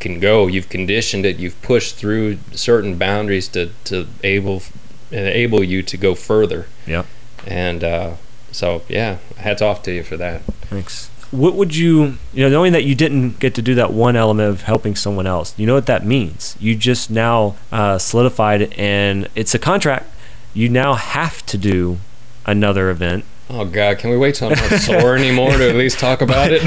[0.00, 4.62] can go, you've conditioned it, you've pushed through certain boundaries to to able
[5.10, 6.66] enable you to go further.
[6.86, 7.04] Yeah.
[7.46, 8.14] And uh,
[8.52, 10.42] so, yeah, hats off to you for that.
[10.70, 11.10] Thanks.
[11.36, 14.48] What would you, you know, knowing that you didn't get to do that one element
[14.48, 16.56] of helping someone else, you know what that means?
[16.60, 20.06] You just now uh, solidified, and it's a contract.
[20.52, 21.98] You now have to do
[22.46, 25.98] another event Oh God, can we wait till I'm not sore anymore to at least
[25.98, 26.62] talk about it?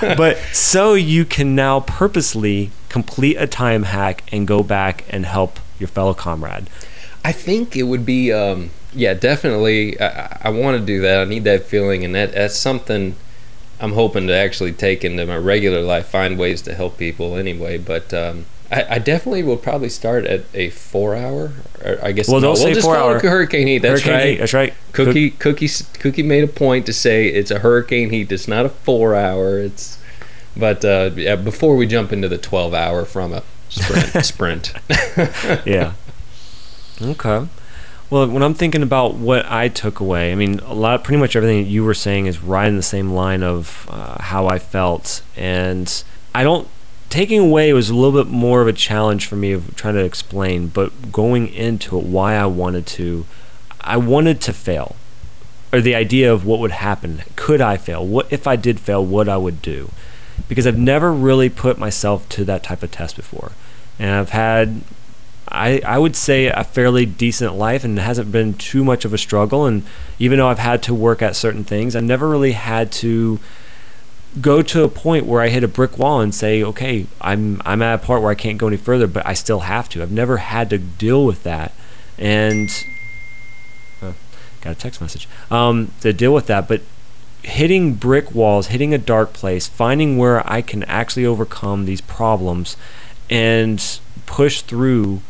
[0.18, 5.58] but so you can now purposely complete a time hack and go back and help
[5.78, 6.68] your fellow comrade.
[7.24, 9.98] I think it would be, um, yeah, definitely.
[9.98, 11.20] I, I want to do that.
[11.20, 13.16] I need that feeling, and that that's something
[13.80, 16.06] I'm hoping to actually take into my regular life.
[16.06, 18.12] Find ways to help people anyway, but.
[18.12, 21.52] Um, I, I, definitely will probably start at a four hour.
[22.02, 23.20] I guess well, don't no, say we'll just four call hour.
[23.20, 23.78] hurricane heat.
[23.78, 24.26] That's hurricane right.
[24.30, 24.74] Heat, that's right.
[24.92, 25.68] Cookie, Cookie,
[26.00, 28.32] Cookie made a point to say it's a hurricane heat.
[28.32, 29.58] It's not a four hour.
[29.58, 29.98] It's,
[30.56, 34.72] but uh, yeah, before we jump into the twelve hour from a sprint, sprint.
[35.66, 35.92] yeah.
[37.02, 37.48] Okay.
[38.14, 41.34] Well, when I'm thinking about what I took away, I mean, a lot, pretty much
[41.34, 45.22] everything you were saying is right in the same line of uh, how I felt,
[45.36, 46.68] and I don't
[47.10, 50.04] taking away was a little bit more of a challenge for me of trying to
[50.04, 53.26] explain, but going into it, why I wanted to,
[53.80, 54.94] I wanted to fail,
[55.72, 57.22] or the idea of what would happen.
[57.34, 58.06] Could I fail?
[58.06, 59.04] What if I did fail?
[59.04, 59.90] What I would do?
[60.48, 63.50] Because I've never really put myself to that type of test before,
[63.98, 64.82] and I've had.
[65.54, 69.12] I, I would say a fairly decent life and it hasn't been too much of
[69.12, 69.84] a struggle and
[70.18, 73.38] even though I've had to work at certain things I never really had to
[74.40, 77.82] go to a point where I hit a brick wall and say, okay, I'm I'm
[77.82, 80.02] at a part where I can't go any further, but I still have to.
[80.02, 81.72] I've never had to deal with that,
[82.18, 82.68] and
[84.02, 84.12] uh,
[84.60, 86.68] got a text message um, to deal with that.
[86.68, 86.82] But
[87.42, 92.76] hitting brick walls, hitting a dark place, finding where I can actually overcome these problems,
[93.30, 95.22] and push through.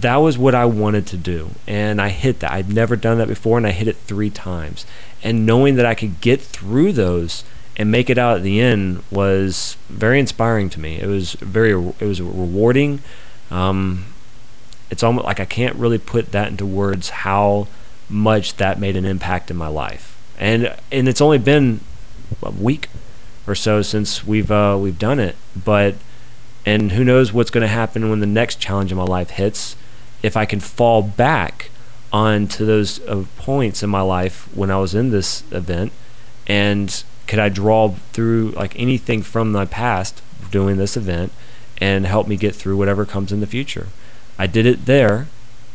[0.00, 2.50] That was what I wanted to do, and I hit that.
[2.50, 4.86] I'd never done that before, and I hit it three times.
[5.22, 7.44] And knowing that I could get through those
[7.76, 11.00] and make it out at the end was very inspiring to me.
[11.00, 13.02] It was very it was rewarding.
[13.50, 14.06] Um,
[14.90, 17.68] it's almost like I can't really put that into words how
[18.08, 20.18] much that made an impact in my life.
[20.38, 21.80] And and it's only been
[22.42, 22.88] a week
[23.46, 25.94] or so since we've uh, we've done it, but
[26.66, 29.76] and who knows what's going to happen when the next challenge in my life hits
[30.24, 31.70] if I can fall back
[32.10, 35.92] onto those uh, points in my life when I was in this event
[36.46, 41.30] and could I draw through like anything from my past doing this event
[41.78, 43.88] and help me get through whatever comes in the future.
[44.38, 45.26] I did it there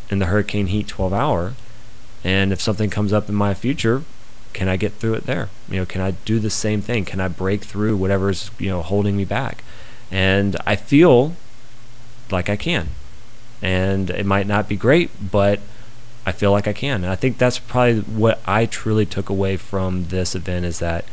[0.10, 1.54] in the Hurricane Heat 12 hour,
[2.24, 4.04] and if something comes up in my future,
[4.54, 5.50] can I get through it there?
[5.70, 7.06] You know, can I do the same thing?
[7.06, 9.64] Can I break through whatever's you know holding me back?
[10.10, 11.36] And I feel
[12.32, 12.90] like I can,
[13.62, 15.60] and it might not be great, but
[16.26, 17.04] I feel like I can.
[17.04, 21.06] And I think that's probably what I truly took away from this event is that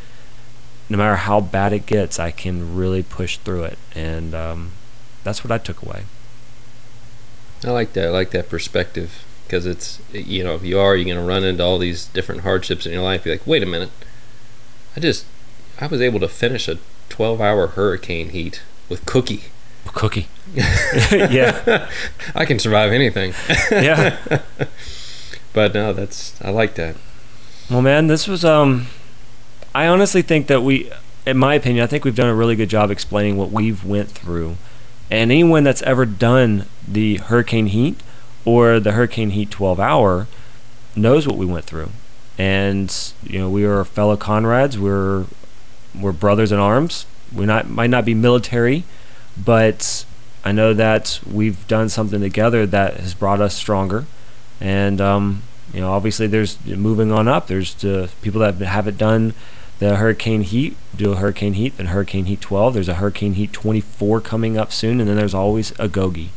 [0.89, 4.71] no matter how bad it gets, I can really push through it, and um,
[5.23, 6.03] that's what I took away.
[7.63, 8.05] I like that.
[8.05, 11.43] I like that perspective because it's you know if you are you're going to run
[11.43, 13.25] into all these different hardships in your life.
[13.25, 13.91] You're like, wait a minute,
[14.95, 15.25] I just
[15.79, 16.77] I was able to finish a
[17.09, 19.45] 12 hour hurricane heat with Cookie.
[19.93, 20.27] Cookie.
[21.11, 21.89] yeah.
[22.35, 23.33] I can survive anything.
[23.71, 24.17] yeah.
[25.53, 26.95] but no, that's I like that.
[27.69, 28.87] Well, man, this was um
[29.75, 30.91] I honestly think that we,
[31.25, 34.09] in my opinion, I think we've done a really good job explaining what we've went
[34.09, 34.57] through.
[35.11, 38.01] And anyone that's ever done the hurricane heat
[38.43, 40.25] or the Hurricane Heat 12 hour
[40.95, 41.89] knows what we went through.
[42.37, 44.79] And, you know, we are fellow comrades.
[44.79, 45.25] We're,
[45.93, 47.05] we're brothers in arms.
[47.33, 48.85] We not might not be military,
[49.43, 50.05] but
[50.43, 54.05] I know that we've done something together that has brought us stronger.
[54.61, 57.47] And, um, you know, obviously there's moving on up.
[57.47, 59.33] There's the people that haven't done
[59.79, 62.73] the Hurricane Heat, do a Hurricane Heat, and Hurricane Heat 12.
[62.73, 66.29] There's a Hurricane Heat 24 coming up soon, and then there's always Agoge.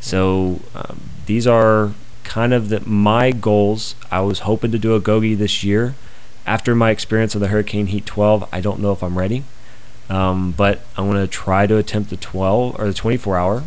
[0.00, 1.92] So um, these are
[2.24, 3.94] kind of the, my goals.
[4.10, 5.94] I was hoping to do Agoge this year.
[6.44, 9.44] After my experience of the Hurricane Heat 12, I don't know if I'm ready.
[10.12, 13.64] Um, but I'm going to try to attempt the 12 or the 24 hour.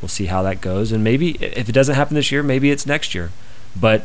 [0.00, 0.90] We'll see how that goes.
[0.90, 3.30] And maybe if it doesn't happen this year, maybe it's next year.
[3.78, 4.04] But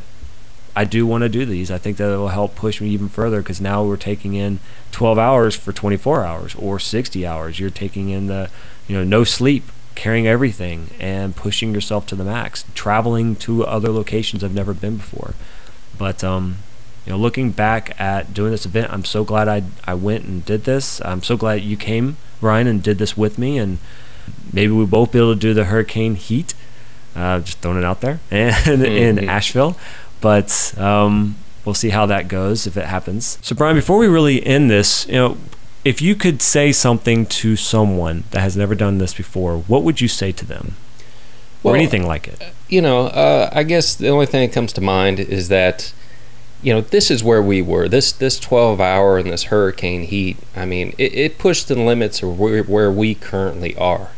[0.75, 1.71] I do want to do these.
[1.71, 4.59] I think that it will help push me even further because now we're taking in
[4.91, 7.57] 12 hours for 24 hours or 60 hours.
[7.57, 8.49] You're taking in the,
[8.85, 9.63] you know, no sleep,
[9.95, 14.97] carrying everything, and pushing yourself to the max, traveling to other locations I've never been
[14.97, 15.35] before.
[15.97, 16.57] But um,
[17.07, 20.45] you know, looking back at doing this event, I'm so glad I I went and
[20.45, 21.01] did this.
[21.03, 23.79] I'm so glad you came, Ryan, and did this with me, and
[24.53, 26.53] maybe we both be able to do the Hurricane Heat.
[27.15, 28.85] Uh, just throwing it out there, and mm-hmm.
[28.85, 29.75] in Asheville
[30.21, 31.35] but um,
[31.65, 33.37] we'll see how that goes if it happens.
[33.41, 35.37] So, Brian, before we really end this, you know,
[35.85, 40.01] if you could say something to someone that has never done this before, what would
[40.01, 40.75] you say to them?
[41.63, 42.41] Well, or anything like it?
[42.67, 45.93] You know, uh, I guess the only thing that comes to mind is that,
[46.61, 47.87] you know, this is where we were.
[47.87, 52.23] This this 12 hour and this hurricane heat, I mean, it, it pushed the limits
[52.23, 54.09] of where, where we currently are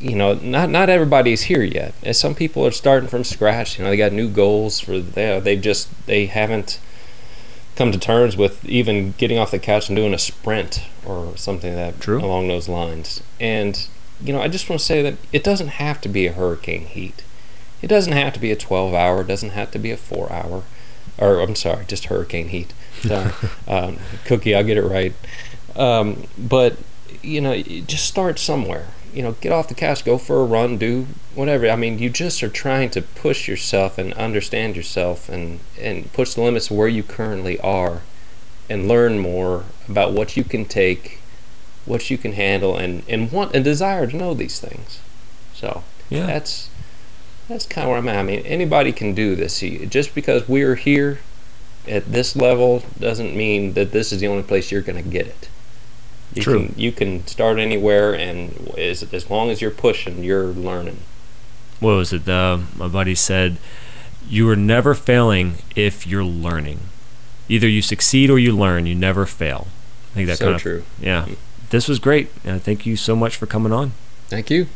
[0.00, 1.92] you know, not not everybody's here yet.
[2.02, 3.78] And some people are starting from scratch.
[3.78, 6.78] You know, they got new goals for they they just they haven't
[7.76, 11.74] come to terms with even getting off the couch and doing a sprint or something
[11.74, 12.20] that True.
[12.20, 13.22] along those lines.
[13.40, 13.88] And
[14.20, 16.86] you know, I just want to say that it doesn't have to be a hurricane
[16.86, 17.22] heat.
[17.82, 19.20] It doesn't have to be a 12 hour.
[19.20, 20.64] It doesn't have to be a four hour.
[21.18, 22.72] Or I'm sorry, just hurricane heat.
[23.68, 25.14] um, cookie, I'll get it right.
[25.76, 26.76] Um, but
[27.22, 30.76] you know, just start somewhere you know, get off the couch, go for a run,
[30.78, 31.68] do whatever.
[31.68, 36.34] I mean, you just are trying to push yourself and understand yourself and, and push
[36.34, 38.02] the limits of where you currently are
[38.68, 41.20] and learn more about what you can take,
[41.86, 45.00] what you can handle, and, and want and desire to know these things.
[45.54, 46.26] So, yeah.
[46.26, 46.68] that's
[47.48, 48.16] that's kind of where I'm at.
[48.16, 49.60] I mean, anybody can do this.
[49.60, 51.20] Just because we're here
[51.86, 55.26] at this level doesn't mean that this is the only place you're going to get
[55.26, 55.48] it.
[56.34, 56.66] You True.
[56.66, 60.98] Can, you can start anywhere, and as as long as you're pushing, you're learning.
[61.80, 62.28] What was it?
[62.28, 63.56] Uh, my buddy said,
[64.28, 66.80] "You are never failing if you're learning.
[67.48, 68.84] Either you succeed or you learn.
[68.84, 69.68] You never fail."
[70.12, 70.84] I think that's so kind of true.
[71.00, 71.28] Yeah,
[71.70, 72.28] this was great.
[72.46, 73.92] Uh, thank you so much for coming on.
[74.28, 74.66] Thank you.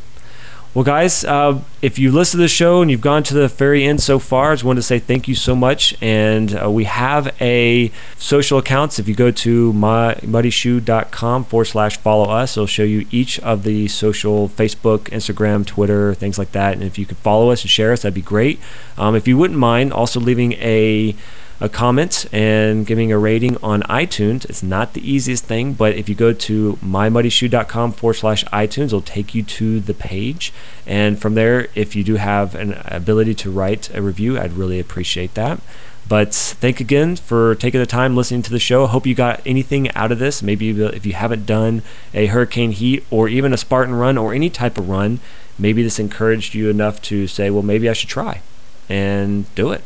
[0.75, 3.85] Well, guys, uh, if you listen to the show and you've gone to the very
[3.85, 5.95] end so far, I just wanted to say thank you so much.
[6.01, 8.99] And uh, we have a social accounts.
[8.99, 13.87] If you go to mymuddyshoe.com forward slash follow us, it'll show you each of the
[13.89, 16.73] social Facebook, Instagram, Twitter, things like that.
[16.73, 18.59] And if you could follow us and share us, that'd be great.
[18.97, 21.15] Um, if you wouldn't mind also leaving a
[21.63, 24.45] a comment and giving a rating on iTunes.
[24.51, 29.01] It's not the easiest thing, but if you go to mymuddyshoe.com forward slash iTunes, it'll
[29.01, 30.53] take you to the page.
[30.89, 34.81] And from there, if you do have an ability to write a review, I'd really
[34.81, 35.61] appreciate that.
[36.09, 38.89] But thank again for taking the time listening to the show.
[38.89, 40.43] Hope you got anything out of this.
[40.43, 41.83] Maybe if you haven't done
[42.13, 45.21] a Hurricane Heat or even a Spartan run or any type of run,
[45.61, 48.43] maybe this encouraged you enough to say, well, maybe I should try
[48.89, 49.85] and do it.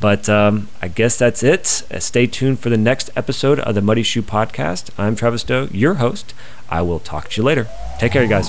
[0.00, 1.82] But um, I guess that's it.
[1.90, 4.90] Uh, stay tuned for the next episode of the Muddy Shoe Podcast.
[4.96, 6.34] I'm Travis Doe, your host.
[6.68, 7.68] I will talk to you later.
[7.98, 8.48] Take care, you guys.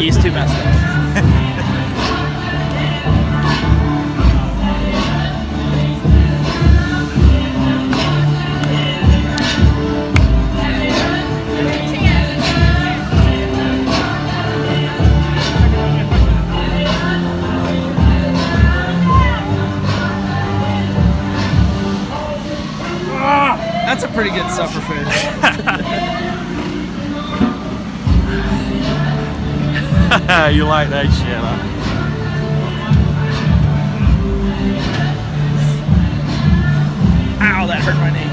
[0.00, 0.64] He's too messed up.
[23.84, 26.06] That's a pretty good supper fish.
[30.52, 31.56] you like that shit, huh?
[37.40, 38.29] Ow, that hurt my knee.